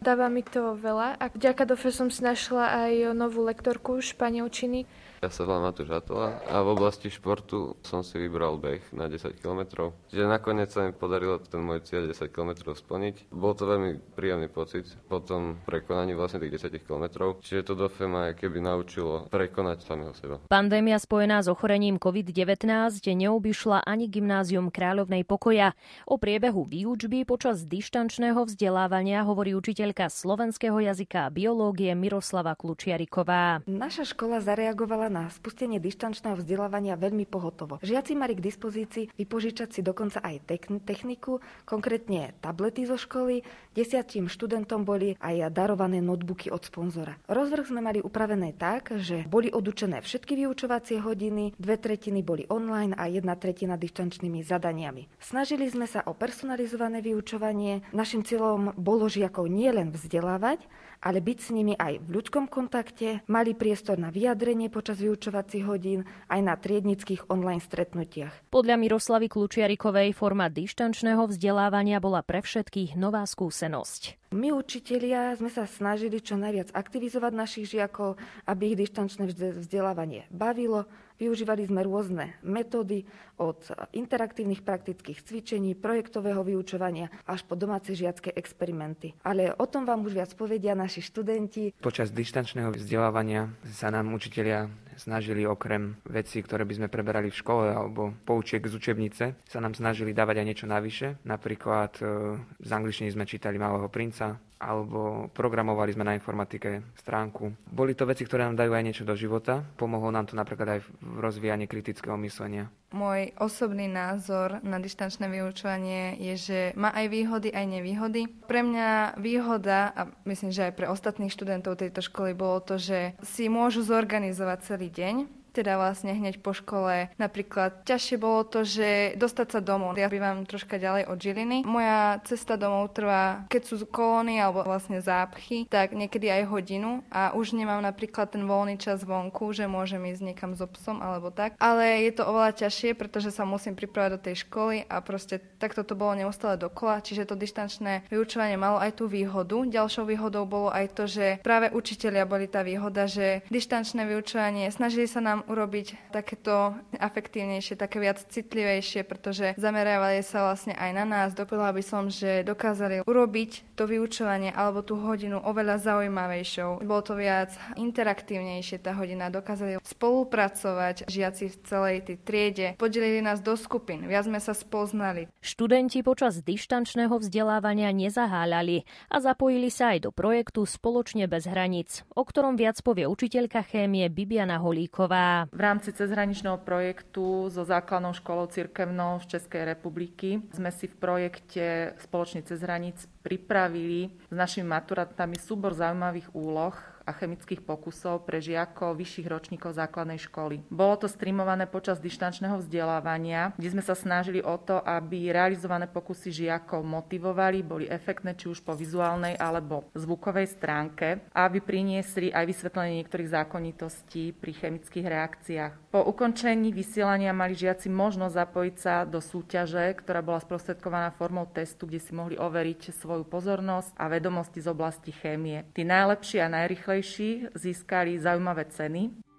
[0.00, 1.20] dáva mi to veľa.
[1.20, 4.88] A vďaka DOFE som si našla aj novú lektorku španielčiny,
[5.20, 9.36] ja sa volám Matúš Atola a v oblasti športu som si vybral beh na 10
[9.36, 9.92] km.
[10.08, 13.28] Čiže nakoniec sa mi podarilo ten môj cieľ 10 km splniť.
[13.28, 17.36] Bol to veľmi príjemný pocit po tom prekonaní vlastne tých 10 km.
[17.44, 20.40] Čiže to do ma keby naučilo prekonať samého seba.
[20.48, 22.64] Pandémia spojená s ochorením COVID-19
[23.04, 25.76] neobyšla ani gymnázium Kráľovnej pokoja.
[26.08, 33.60] O priebehu výučby počas dištančného vzdelávania hovorí učiteľka slovenského jazyka a biológie Miroslava Klučiariková.
[33.68, 37.82] Naša škola zareagovala na spustenie dištančného vzdelávania veľmi pohotovo.
[37.82, 40.46] Žiaci mali k dispozícii vypožičať si dokonca aj
[40.86, 43.42] techniku, konkrétne tablety zo školy.
[43.74, 47.18] Desiatim študentom boli aj darované notebooky od sponzora.
[47.26, 52.94] Rozvrh sme mali upravené tak, že boli odučené všetky vyučovacie hodiny, dve tretiny boli online
[52.94, 55.10] a jedna tretina dištančnými zadaniami.
[55.18, 57.82] Snažili sme sa o personalizované vyučovanie.
[57.90, 60.62] Našim cieľom bolo žiakov nielen vzdelávať,
[61.00, 66.04] ale byť s nimi aj v ľudskom kontakte, mali priestor na vyjadrenie počas vyučovacích hodín
[66.28, 68.52] aj na triednických online stretnutiach.
[68.52, 74.20] Podľa Miroslavy Klučiarikovej forma dištančného vzdelávania bola pre všetkých nová skúsenosť.
[74.30, 78.14] My učitelia sme sa snažili čo najviac aktivizovať našich žiakov,
[78.46, 79.26] aby ich dištančné
[79.58, 80.86] vzdelávanie bavilo,
[81.20, 83.04] Využívali sme rôzne metódy
[83.36, 83.60] od
[83.92, 89.12] interaktívnych praktických cvičení, projektového vyučovania až po domáce žiacké experimenty.
[89.20, 91.76] Ale o tom vám už viac povedia naši študenti.
[91.76, 97.72] Počas dištančného vzdelávania sa nám učitelia snažili okrem vecí, ktoré by sme preberali v škole
[97.72, 101.16] alebo poučiek z učebnice, sa nám snažili dávať aj niečo navyše.
[101.24, 107.56] Napríklad e, z angličtiny sme čítali Malého princa, alebo programovali sme na informatike stránku.
[107.72, 109.64] Boli to veci, ktoré nám dajú aj niečo do života.
[109.80, 112.68] Pomohlo nám to napríklad aj v rozvíjaní kritického myslenia.
[112.92, 118.28] Môj osobný názor na distančné vyučovanie je, že má aj výhody, aj nevýhody.
[118.44, 123.14] Pre mňa výhoda, a myslím, že aj pre ostatných študentov tejto školy, bolo to, že
[123.24, 127.10] si môžu zorganizovať celý deň teda vlastne hneď po škole.
[127.18, 129.98] Napríklad ťažšie bolo to, že dostať sa domov.
[129.98, 131.58] Ja bývam troška ďalej od Žiliny.
[131.66, 137.34] Moja cesta domov trvá, keď sú kolóny alebo vlastne zápchy, tak niekedy aj hodinu a
[137.34, 141.58] už nemám napríklad ten voľný čas vonku, že môžem ísť niekam so psom alebo tak.
[141.58, 145.82] Ale je to oveľa ťažšie, pretože sa musím pripravať do tej školy a proste takto
[145.82, 149.66] to bolo neustále dokola, čiže to distančné vyučovanie malo aj tú výhodu.
[149.66, 155.10] Ďalšou výhodou bolo aj to, že práve učitelia boli tá výhoda, že distančné vyučovanie snažili
[155.10, 161.28] sa nám urobiť takéto afektívnejšie, také viac citlivejšie, pretože zamerávali sa vlastne aj na nás.
[161.32, 166.84] Dopovedala by som, že dokázali urobiť to vyučovanie alebo tú hodinu oveľa zaujímavejšou.
[166.84, 169.32] Bolo to viac interaktívnejšie tá hodina.
[169.32, 172.66] Dokázali spolupracovať žiaci v celej tej triede.
[172.76, 174.04] Podelili nás do skupín.
[174.04, 175.30] Viac sme sa spoznali.
[175.40, 182.22] Študenti počas dištančného vzdelávania nezaháľali a zapojili sa aj do projektu Spoločne bez hraníc, o
[182.26, 185.29] ktorom viac povie učiteľka chémie Bibiana Holíková.
[185.52, 191.64] V rámci cezhraničného projektu so základnou školou cirkevnou z Českej republiky sme si v projekte
[192.02, 196.74] Spoločný cez hraníc pripravili s našimi maturantami súbor zaujímavých úloh
[197.04, 200.62] a chemických pokusov pre žiakov vyšších ročníkov základnej školy.
[200.68, 206.44] Bolo to streamované počas dištančného vzdelávania, kde sme sa snažili o to, aby realizované pokusy
[206.44, 213.00] žiakov motivovali, boli efektné či už po vizuálnej alebo zvukovej stránke aby priniesli aj vysvetlenie
[213.02, 215.72] niektorých zákonitostí pri chemických reakciách.
[215.90, 221.90] Po ukončení vysielania mali žiaci možnosť zapojiť sa do súťaže, ktorá bola sprostredkovaná formou testu,
[221.90, 225.66] kde si mohli overiť svoju pozornosť a vedomosti z oblasti chémie.
[225.74, 229.29] Tí najlepší a najrychlejší získali zaujímavé ceny.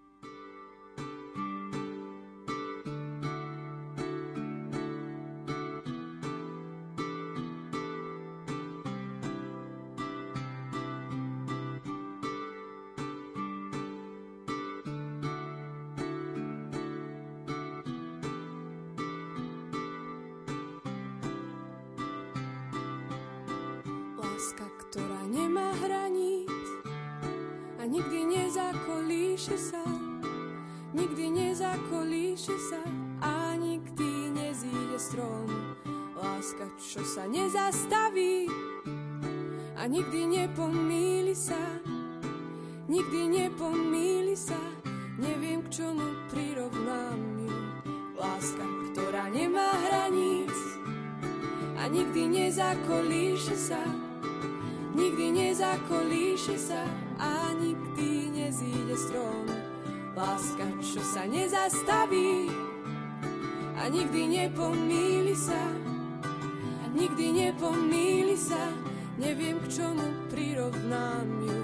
[69.31, 71.60] neviem k čomu prirovnám ju.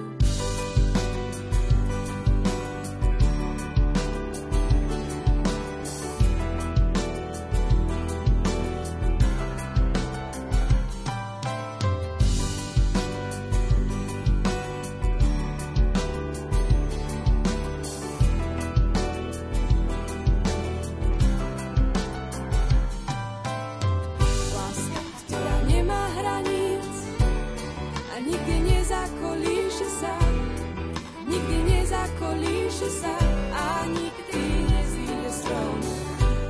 [33.50, 35.30] a nikdy nezíde.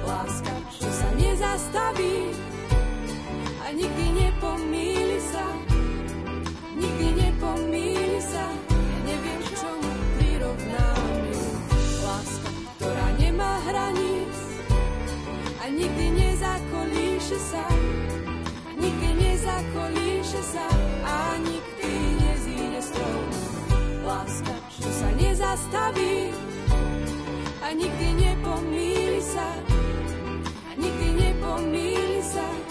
[0.03, 2.36] Láska, čo sa nezastaví
[3.63, 5.47] a nikdy nepomíli sa,
[6.75, 8.43] nikdy nepomíli sa.
[8.43, 9.55] Ja neviem, k.
[12.03, 14.36] Láska, ktorá nemá hraníc
[15.63, 17.76] a nikdy nezakolíše sa.
[25.58, 26.30] zastaví
[27.62, 29.49] a nikdy nepomíli sa,
[30.70, 32.66] a nikdy nepomíli sa.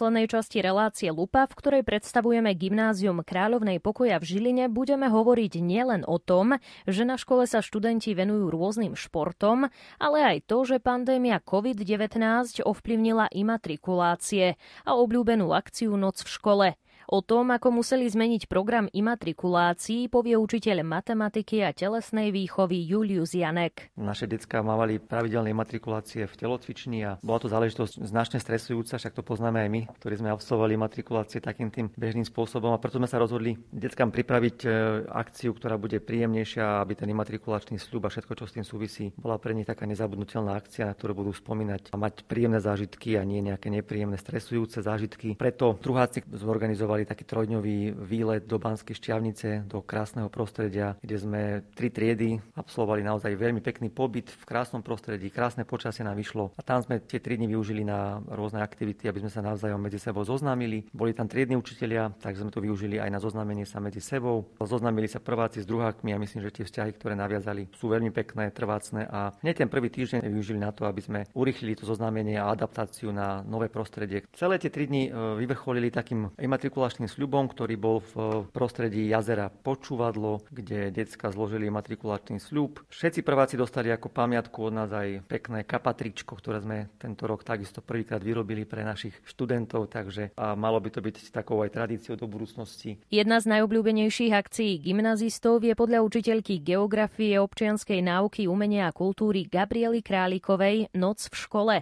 [0.00, 6.08] Poslednej časti relácie Lupa, v ktorej predstavujeme gymnázium Kráľovnej pokoja v Žiline, budeme hovoriť nielen
[6.08, 6.56] o tom,
[6.88, 9.68] že na škole sa študenti venujú rôznym športom,
[10.00, 12.16] ale aj to, že pandémia COVID-19
[12.64, 14.56] ovplyvnila imatrikulácie
[14.88, 16.68] a obľúbenú akciu Noc v škole.
[17.10, 23.90] O tom, ako museli zmeniť program imatrikulácií, povie učiteľ matematiky a telesnej výchovy Julius Janek.
[23.98, 29.26] Naše detská mávali pravidelné matrikulácie v telocvični a bola to záležitosť značne stresujúca, však to
[29.26, 33.18] poznáme aj my, ktorí sme absolvovali matrikulácie takým tým bežným spôsobom a preto sme sa
[33.18, 34.68] rozhodli deckám pripraviť e,
[35.10, 39.34] akciu, ktorá bude príjemnejšia, aby ten imatrikulačný sľub a všetko, čo s tým súvisí, bola
[39.42, 43.42] pre nich taká nezabudnutelná akcia, na ktorú budú spomínať a mať príjemné zážitky a nie
[43.42, 45.34] nejaké nepríjemné stresujúce zážitky.
[45.34, 51.40] Preto druháci zorganizovali mali taký trojdňový výlet do Banskej šťavnice, do krásneho prostredia, kde sme
[51.72, 56.60] tri triedy absolvovali naozaj veľmi pekný pobyt v krásnom prostredí, krásne počasie nám vyšlo a
[56.60, 60.20] tam sme tie tri dni využili na rôzne aktivity, aby sme sa navzájom medzi sebou
[60.28, 60.84] zoznámili.
[60.92, 64.44] Boli tam triedni učitelia, tak sme to využili aj na zoznámenie sa medzi sebou.
[64.60, 68.52] Zoznámili sa prváci s druhákmi a myslím, že tie vzťahy, ktoré naviazali, sú veľmi pekné,
[68.52, 72.52] trvácne a hneď ten prvý týždeň využili na to, aby sme urýchlili to zoznámenie a
[72.52, 74.28] adaptáciu na nové prostredie.
[74.36, 79.46] Celé tie tri dni e, vyvrcholili takým imatrikulačným zvláštnym sľubom, ktorý bol v prostredí jazera
[79.46, 82.82] Počúvadlo, kde decka zložili matrikulačný sľub.
[82.90, 87.78] Všetci prváci dostali ako pamiatku od nás aj pekné kapatričko, ktoré sme tento rok takisto
[87.78, 92.26] prvýkrát vyrobili pre našich študentov, takže a malo by to byť takou aj tradíciou do
[92.26, 92.98] budúcnosti.
[93.06, 100.02] Jedna z najobľúbenejších akcií gymnazistov je podľa učiteľky geografie, občianskej náuky, umenia a kultúry Gabriely
[100.02, 101.76] Králikovej Noc v škole.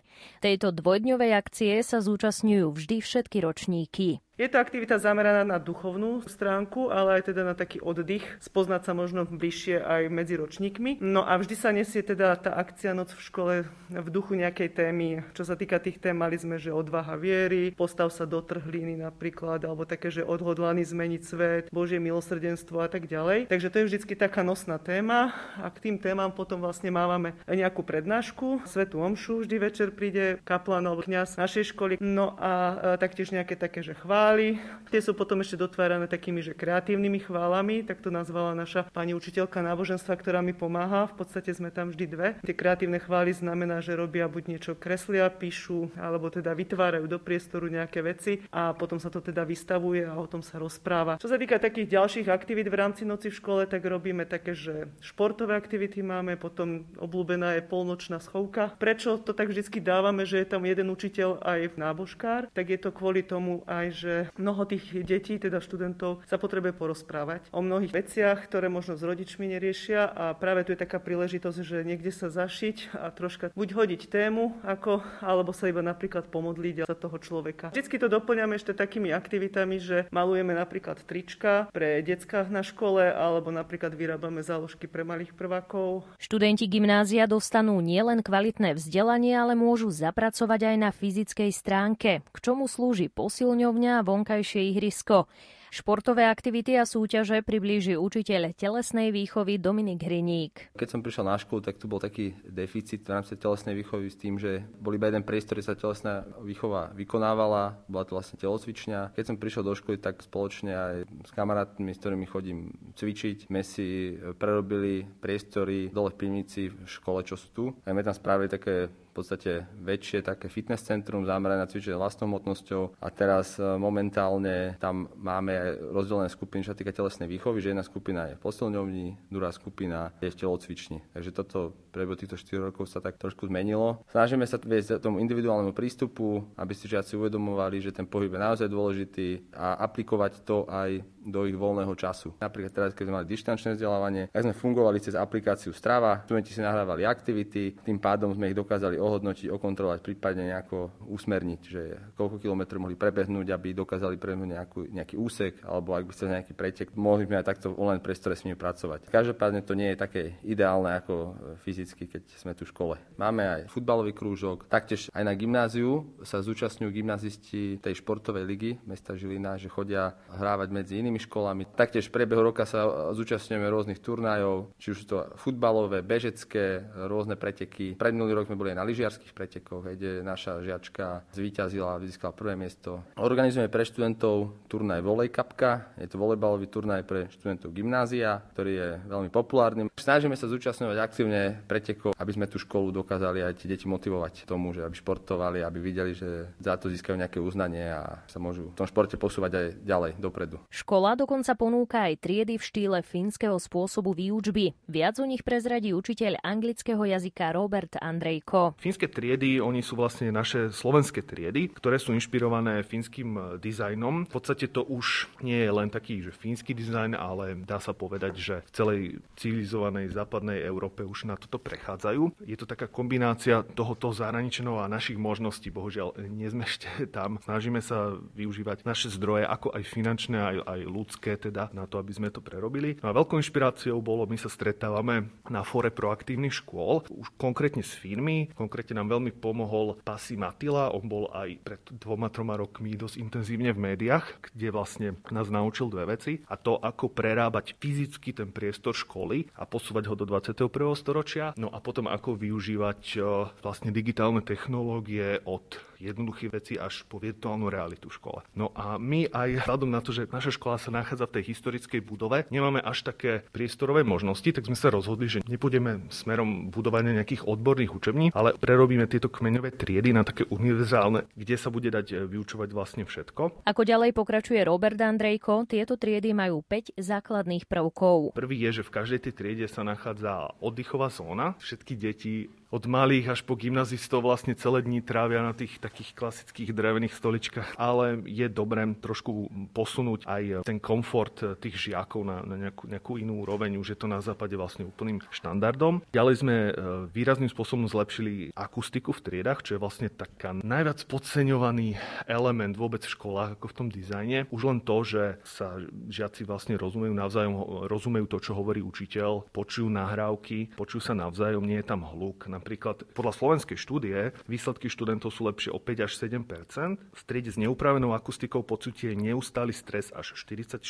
[0.45, 4.21] Tejto dvojdňovej akcie sa zúčastňujú vždy všetky ročníky.
[4.39, 8.95] Je to aktivita zameraná na duchovnú stránku, ale aj teda na taký oddych, spoznať sa
[8.95, 11.03] možno bližšie aj medzi ročníkmi.
[11.03, 13.55] No a vždy sa nesie teda tá akcia Noc v škole
[13.91, 15.27] v duchu nejakej témy.
[15.35, 19.59] Čo sa týka tých tém, mali sme, že odvaha viery, postav sa do trhliny napríklad,
[19.67, 23.51] alebo také, že odhodlaný zmeniť svet, Božie milosrdenstvo a tak ďalej.
[23.51, 27.83] Takže to je vždy taká nosná téma a k tým témam potom vlastne mávame nejakú
[27.83, 33.59] prednášku, svetú omšu, vždy večer príde kaplan alebo kňaz našej školy, no a taktiež nejaké
[33.59, 34.61] také, že chvál chvály.
[34.89, 39.61] Tie sú potom ešte dotvárané takými, že kreatívnymi chválami, tak to nazvala naša pani učiteľka
[39.61, 41.13] náboženstva, ktorá mi pomáha.
[41.13, 42.29] V podstate sme tam vždy dve.
[42.41, 47.69] Tie kreatívne chvály znamená, že robia buď niečo kreslia, píšu, alebo teda vytvárajú do priestoru
[47.69, 51.21] nejaké veci a potom sa to teda vystavuje a o tom sa rozpráva.
[51.21, 54.89] Čo sa týka takých ďalších aktivít v rámci noci v škole, tak robíme také, že
[55.05, 58.73] športové aktivity máme, potom obľúbená je polnočná schovka.
[58.81, 62.89] Prečo to tak vždy dávame, že je tam jeden učiteľ aj nábožkár, tak je to
[62.89, 68.39] kvôli tomu aj, že mnoho tých detí, teda študentov, sa potrebuje porozprávať o mnohých veciach,
[68.49, 72.99] ktoré možno s rodičmi neriešia a práve tu je taká príležitosť, že niekde sa zašiť
[72.99, 77.71] a troška buď hodiť tému, ako, alebo sa iba napríklad pomodliť za toho človeka.
[77.71, 83.53] Vždycky to doplňame ešte takými aktivitami, že malujeme napríklad trička pre decka na škole, alebo
[83.53, 86.07] napríklad vyrábame záložky pre malých prvákov.
[86.17, 92.71] Študenti gymnázia dostanú nielen kvalitné vzdelanie, ale môžu zapracovať aj na fyzickej stránke, k čomu
[92.71, 95.29] slúži posilňovňa vonkajšie ihrisko.
[95.69, 100.73] Športové aktivity a súťaže priblíži učiteľ telesnej výchovy Dominik Hriník.
[100.73, 104.17] Keď som prišiel na školu, tak tu bol taký deficit v rámci telesnej výchovy s
[104.17, 109.13] tým, že bol iba jeden priestor, kde sa telesná výchova vykonávala, bola to vlastne telocvičňa.
[109.13, 113.61] Keď som prišiel do školy, tak spoločne aj s kamarátmi, s ktorými chodím cvičiť, sme
[113.61, 117.65] si prerobili priestory dole v pivnici v škole, čo sú tu.
[117.85, 118.89] A sme tam spravili také
[119.19, 125.11] podstate väčšie také fitness centrum zamerané na cvičenie vlastnou hmotnosťou a teraz e, momentálne tam
[125.19, 129.07] máme aj rozdelené skupiny, čo sa týka telesnej výchovy, že jedna skupina je v posilňovni,
[129.29, 130.99] druhá skupina je v telocvični.
[131.13, 134.07] Takže toto pre týchto 4 rokov sa tak trošku zmenilo.
[134.15, 138.69] Snažíme sa viesť tomu individuálnemu prístupu, aby si žiaci uvedomovali, že ten pohyb je naozaj
[138.71, 142.33] dôležitý a aplikovať to aj do ich voľného času.
[142.41, 146.65] Napríklad teraz, keď sme mali dištančné vzdelávanie, tak sme fungovali cez aplikáciu Strava, študenti si
[146.65, 151.83] nahrávali aktivity, tým pádom sme ich dokázali ohodnotiť, okontrolovať, prípadne nejako usmerniť, že
[152.17, 156.53] koľko kilometrov mohli prebehnúť, aby dokázali prebehnúť nejakú, nejaký úsek, alebo ak by chceli nejaký
[156.57, 159.13] pretek, mohli sme aj takto v online priestore s nimi pracovať.
[159.13, 162.95] Každopádne to nie je také ideálne ako fyzicky, keď sme tu v škole.
[163.21, 169.13] Máme aj futbalový krúžok, taktiež aj na gymnáziu sa zúčastňujú gymnazisti tej športovej ligy mesta
[169.19, 171.67] Žilina, že chodia hrávať medzi inými školami.
[171.75, 177.95] Taktiež v priebehu roka sa zúčastňujeme rôznych turnajov, či už to futbalové, bežecké, rôzne preteky.
[177.99, 182.35] Pred minulý rok sme boli aj na lyžiarských pretekoch, kde naša žiačka zvíťazila a získala
[182.35, 183.05] prvé miesto.
[183.19, 188.89] Organizujeme pre študentov turnaj Volej Kapka, je to volejbalový turnaj pre študentov gymnázia, ktorý je
[189.07, 189.87] veľmi populárny.
[189.95, 194.75] Snažíme sa zúčastňovať aktívne pretekov, aby sme tú školu dokázali aj tie deti motivovať tomu,
[194.75, 198.79] že aby športovali, aby videli, že za to získajú nejaké uznanie a sa môžu v
[198.79, 200.59] tom športe posúvať aj ďalej dopredu.
[200.69, 204.75] Škola dokonca ponúka aj triedy v štýle fínskeho spôsobu výučby.
[204.89, 208.75] Viac o nich prezradí učiteľ anglického jazyka Robert Andrejko.
[208.81, 214.27] Fínske triedy, oni sú vlastne naše slovenské triedy, ktoré sú inšpirované fínskym e, dizajnom.
[214.27, 218.35] V podstate to už nie je len taký, že fínsky dizajn, ale dá sa povedať,
[218.41, 219.01] že v celej
[219.37, 222.43] civilizovanej západnej Európe už na toto prechádzajú.
[222.49, 225.69] Je to taká kombinácia tohoto zahraničného a našich možností.
[225.69, 227.37] Bohužiaľ, nie sme ešte tam.
[227.45, 232.13] Snažíme sa využívať naše zdroje, ako aj finančné, aj, aj ľudské, teda na to, aby
[232.17, 232.97] sme to prerobili.
[233.05, 237.93] No a veľkou inšpiráciou bolo, my sa stretávame na fore proaktívnych škôl, už konkrétne s
[237.95, 238.51] firmy.
[238.57, 243.71] Konkrétne nám veľmi pomohol Pasi Matila, on bol aj pred dvoma, troma rokmi dosť intenzívne
[243.77, 246.41] v médiách, kde vlastne nás naučil dve veci.
[246.49, 250.71] A to, ako prerábať fyzicky ten priestor školy a posúvať ho do 21.
[250.97, 251.53] storočia.
[251.61, 253.23] No a potom, ako využívať eh,
[253.61, 258.43] vlastne digitálne technológie od jednoduchých vecí až po virtuálnu realitu škole.
[258.55, 262.01] No a my aj vzhľadom na to, že naša škola sa nachádza v tej historickej
[262.03, 267.47] budove, nemáme až také priestorové možnosti, tak sme sa rozhodli, že nepôjdeme smerom budovania nejakých
[267.47, 272.17] odborných učební, ale prerobíme tieto kmeňové triedy na také univerzálne, kde sa bude dať e,
[272.27, 273.67] vyučovať vlastne všetko.
[273.67, 278.33] Ako ďalej pokračuje Robert Andrejko, tieto triedy majú 5 základných prvkov.
[278.35, 281.59] Prvý je, že v každej tej triede sa nachádza oddychová zóna.
[281.59, 282.35] Všetky deti
[282.69, 287.81] od malých až po gymnazistov vlastne celé dní trávia na tých takých klasických drevených stoličkách,
[287.81, 293.41] ale je dobré trošku posunúť aj ten komfort tých žiakov na, na nejakú, nejakú inú
[293.43, 293.81] úroveň.
[293.81, 296.05] Už je to na západe vlastne úplným štandardom.
[296.13, 296.73] Ďalej sme e,
[297.09, 301.97] výrazným spôsobom zlepšili akustiku v triedach, čo je vlastne taká najviac podceňovaný
[302.29, 304.39] element vôbec v školách ako v tom dizajne.
[304.53, 305.81] Už len to, že sa
[306.13, 311.81] žiaci vlastne rozumejú navzájom, rozumejú to, čo hovorí učiteľ, počujú nahrávky, počujú sa navzájom, nie
[311.81, 316.43] je tam hluk Napríklad podľa slovenskej štúdie výsledky študentov sú lepšie o 5 až 7
[316.43, 320.83] V striede s neupravenou akustikou pocítie neustály stres až 46%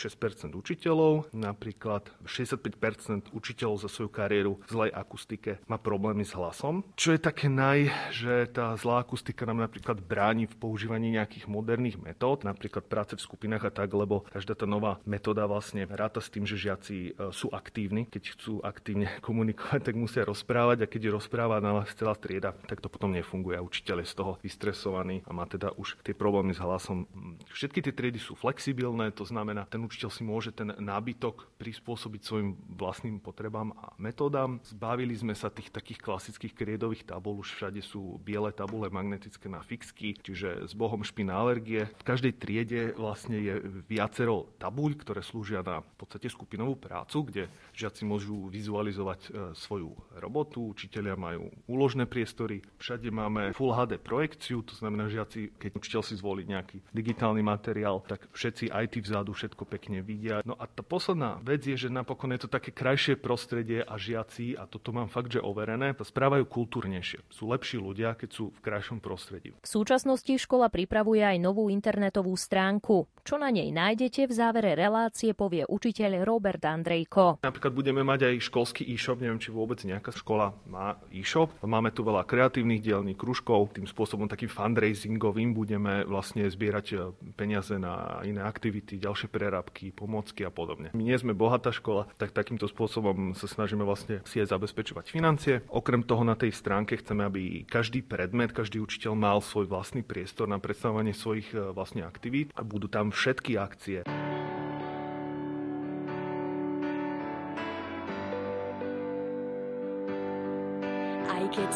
[0.56, 1.28] učiteľov.
[1.36, 6.80] Napríklad 65% učiteľov za svoju kariéru v zlej akustike má problémy s hlasom.
[6.96, 12.00] Čo je také naj, že tá zlá akustika nám napríklad bráni v používaní nejakých moderných
[12.00, 16.32] metód, napríklad práce v skupinách a tak, lebo každá tá nová metóda vlastne ráta s
[16.32, 18.08] tým, že žiaci e, sú aktívni.
[18.08, 22.88] Keď chcú aktívne komunikovať, tak musia rozprávať a keď rozpráva celá, celá trieda, tak to
[22.88, 27.04] potom nefunguje učiteľ je z toho vystresovaný a má teda už tie problémy s hlasom.
[27.52, 32.56] Všetky tie triedy sú flexibilné, to znamená, ten učiteľ si môže ten nábytok prispôsobiť svojim
[32.74, 34.62] vlastným potrebám a metódam.
[34.64, 39.60] Zbavili sme sa tých takých klasických kriedových tabul, už všade sú biele tabule magnetické na
[39.60, 41.90] fixky, čiže s bohom špina alergie.
[42.00, 47.42] V každej triede vlastne je viacero tabuľ, ktoré slúžia na v podstate skupinovú prácu, kde
[47.74, 54.64] žiaci môžu vizualizovať e, svoju robotu, učiteľia majú úložné priestory, všade máme Full HD projekciu,
[54.66, 59.32] to znamená, žiaci, keď učiteľ si zvolí nejaký digitálny materiál, tak všetci aj tí vzadu
[59.32, 60.42] všetko pekne vidia.
[60.42, 64.58] No a tá posledná vec je, že napokon je to také krajšie prostredie a žiaci,
[64.58, 67.22] a toto mám fakt, že overené, sa správajú kultúrnejšie.
[67.30, 69.54] Sú lepší ľudia, keď sú v krajšom prostredí.
[69.62, 73.06] V súčasnosti škola pripravuje aj novú internetovú stránku.
[73.22, 77.44] Čo na nej nájdete v závere relácie povie učiteľ Robert Andrejko.
[77.44, 81.54] Napríklad budeme mať aj školský e-shop, neviem, či vôbec nejaká škola má e-shop e-shop.
[81.62, 86.96] Máme tu veľa kreatívnych dielní kružkov, tým spôsobom takým fundraisingovým budeme vlastne zbierať e,
[87.38, 90.90] peniaze na iné aktivity, ďalšie prerábky, pomocky a podobne.
[90.94, 95.54] My nie sme bohatá škola, tak takýmto spôsobom sa snažíme vlastne si aj zabezpečovať financie.
[95.70, 100.50] Okrem toho na tej stránke chceme, aby každý predmet, každý učiteľ mal svoj vlastný priestor
[100.50, 104.02] na predstavovanie svojich e, vlastne aktivít a budú tam všetky akcie.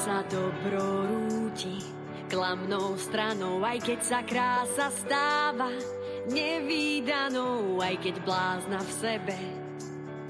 [0.03, 1.78] Sa dobro rúti
[2.26, 5.70] klamnou stranou, aj keď sa krása stáva
[6.26, 9.38] nevýdanou, aj keď blázna v sebe.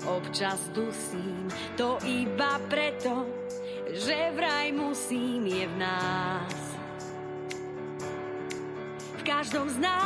[0.05, 1.49] Občas dusím,
[1.81, 3.25] to iba preto,
[3.97, 6.53] že vraj musím je v nás.
[9.17, 10.03] V každom z nás,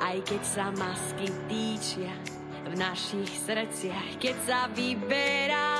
[0.00, 2.16] aj keď sa masky týčia
[2.64, 5.77] v našich srdciach, keď sa vyberáme,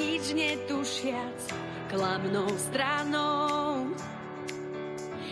[0.00, 1.52] nič netušiac,
[1.92, 3.92] klamnou stranou.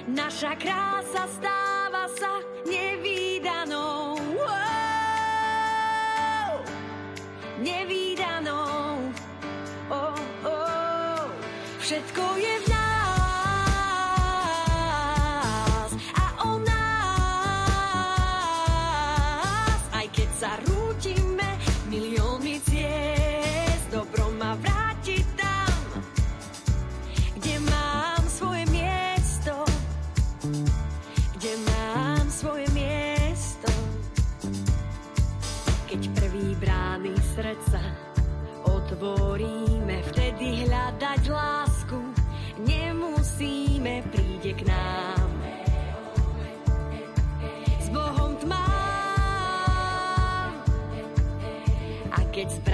[0.09, 4.21] Naša krása stáva sa nevýdanou.
[4.37, 4.55] Wow!
[7.65, 9.13] Nevýdanou.
[9.89, 11.25] Oh, oh.
[11.81, 12.68] Všetko je v
[52.41, 52.68] a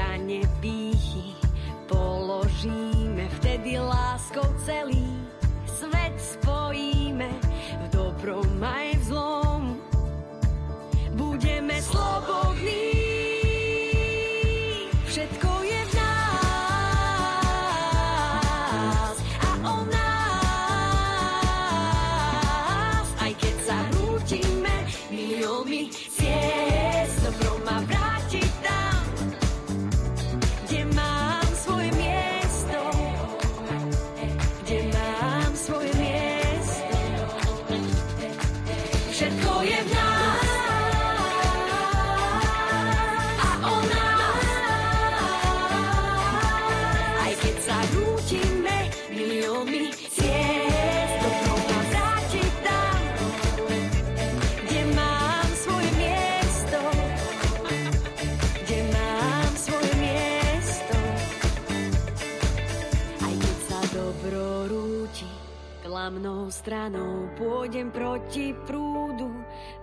[66.04, 69.32] klamnou stranou pôjdem proti prúdu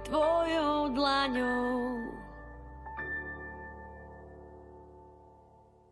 [0.05, 1.97] tvojou dlaňou.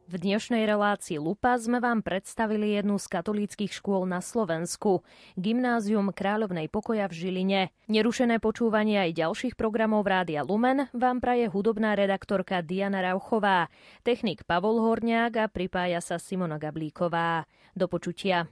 [0.06, 5.02] V dnešnej relácii Lupa sme vám predstavili jednu z katolíckých škôl na Slovensku,
[5.34, 7.62] Gymnázium Kráľovnej pokoja v Žiline.
[7.90, 13.74] Nerušené počúvanie aj ďalších programov Rádia Lumen vám praje hudobná redaktorka Diana Rauchová,
[14.06, 17.50] technik Pavol Horniák a pripája sa Simona Gablíková.
[17.74, 18.46] Do počutia.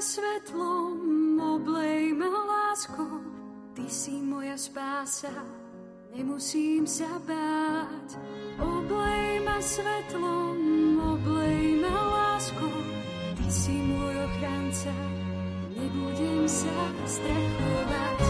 [0.00, 3.20] Svetlom, oblej ma láskou,
[3.76, 5.30] Ty si moja spása,
[6.16, 8.16] nemusím sa báť.
[8.56, 12.80] Oblej ma svetlom, oblej ma láskou,
[13.36, 14.96] Ty si môj ochranca,
[15.68, 18.29] nebudem sa strachovať.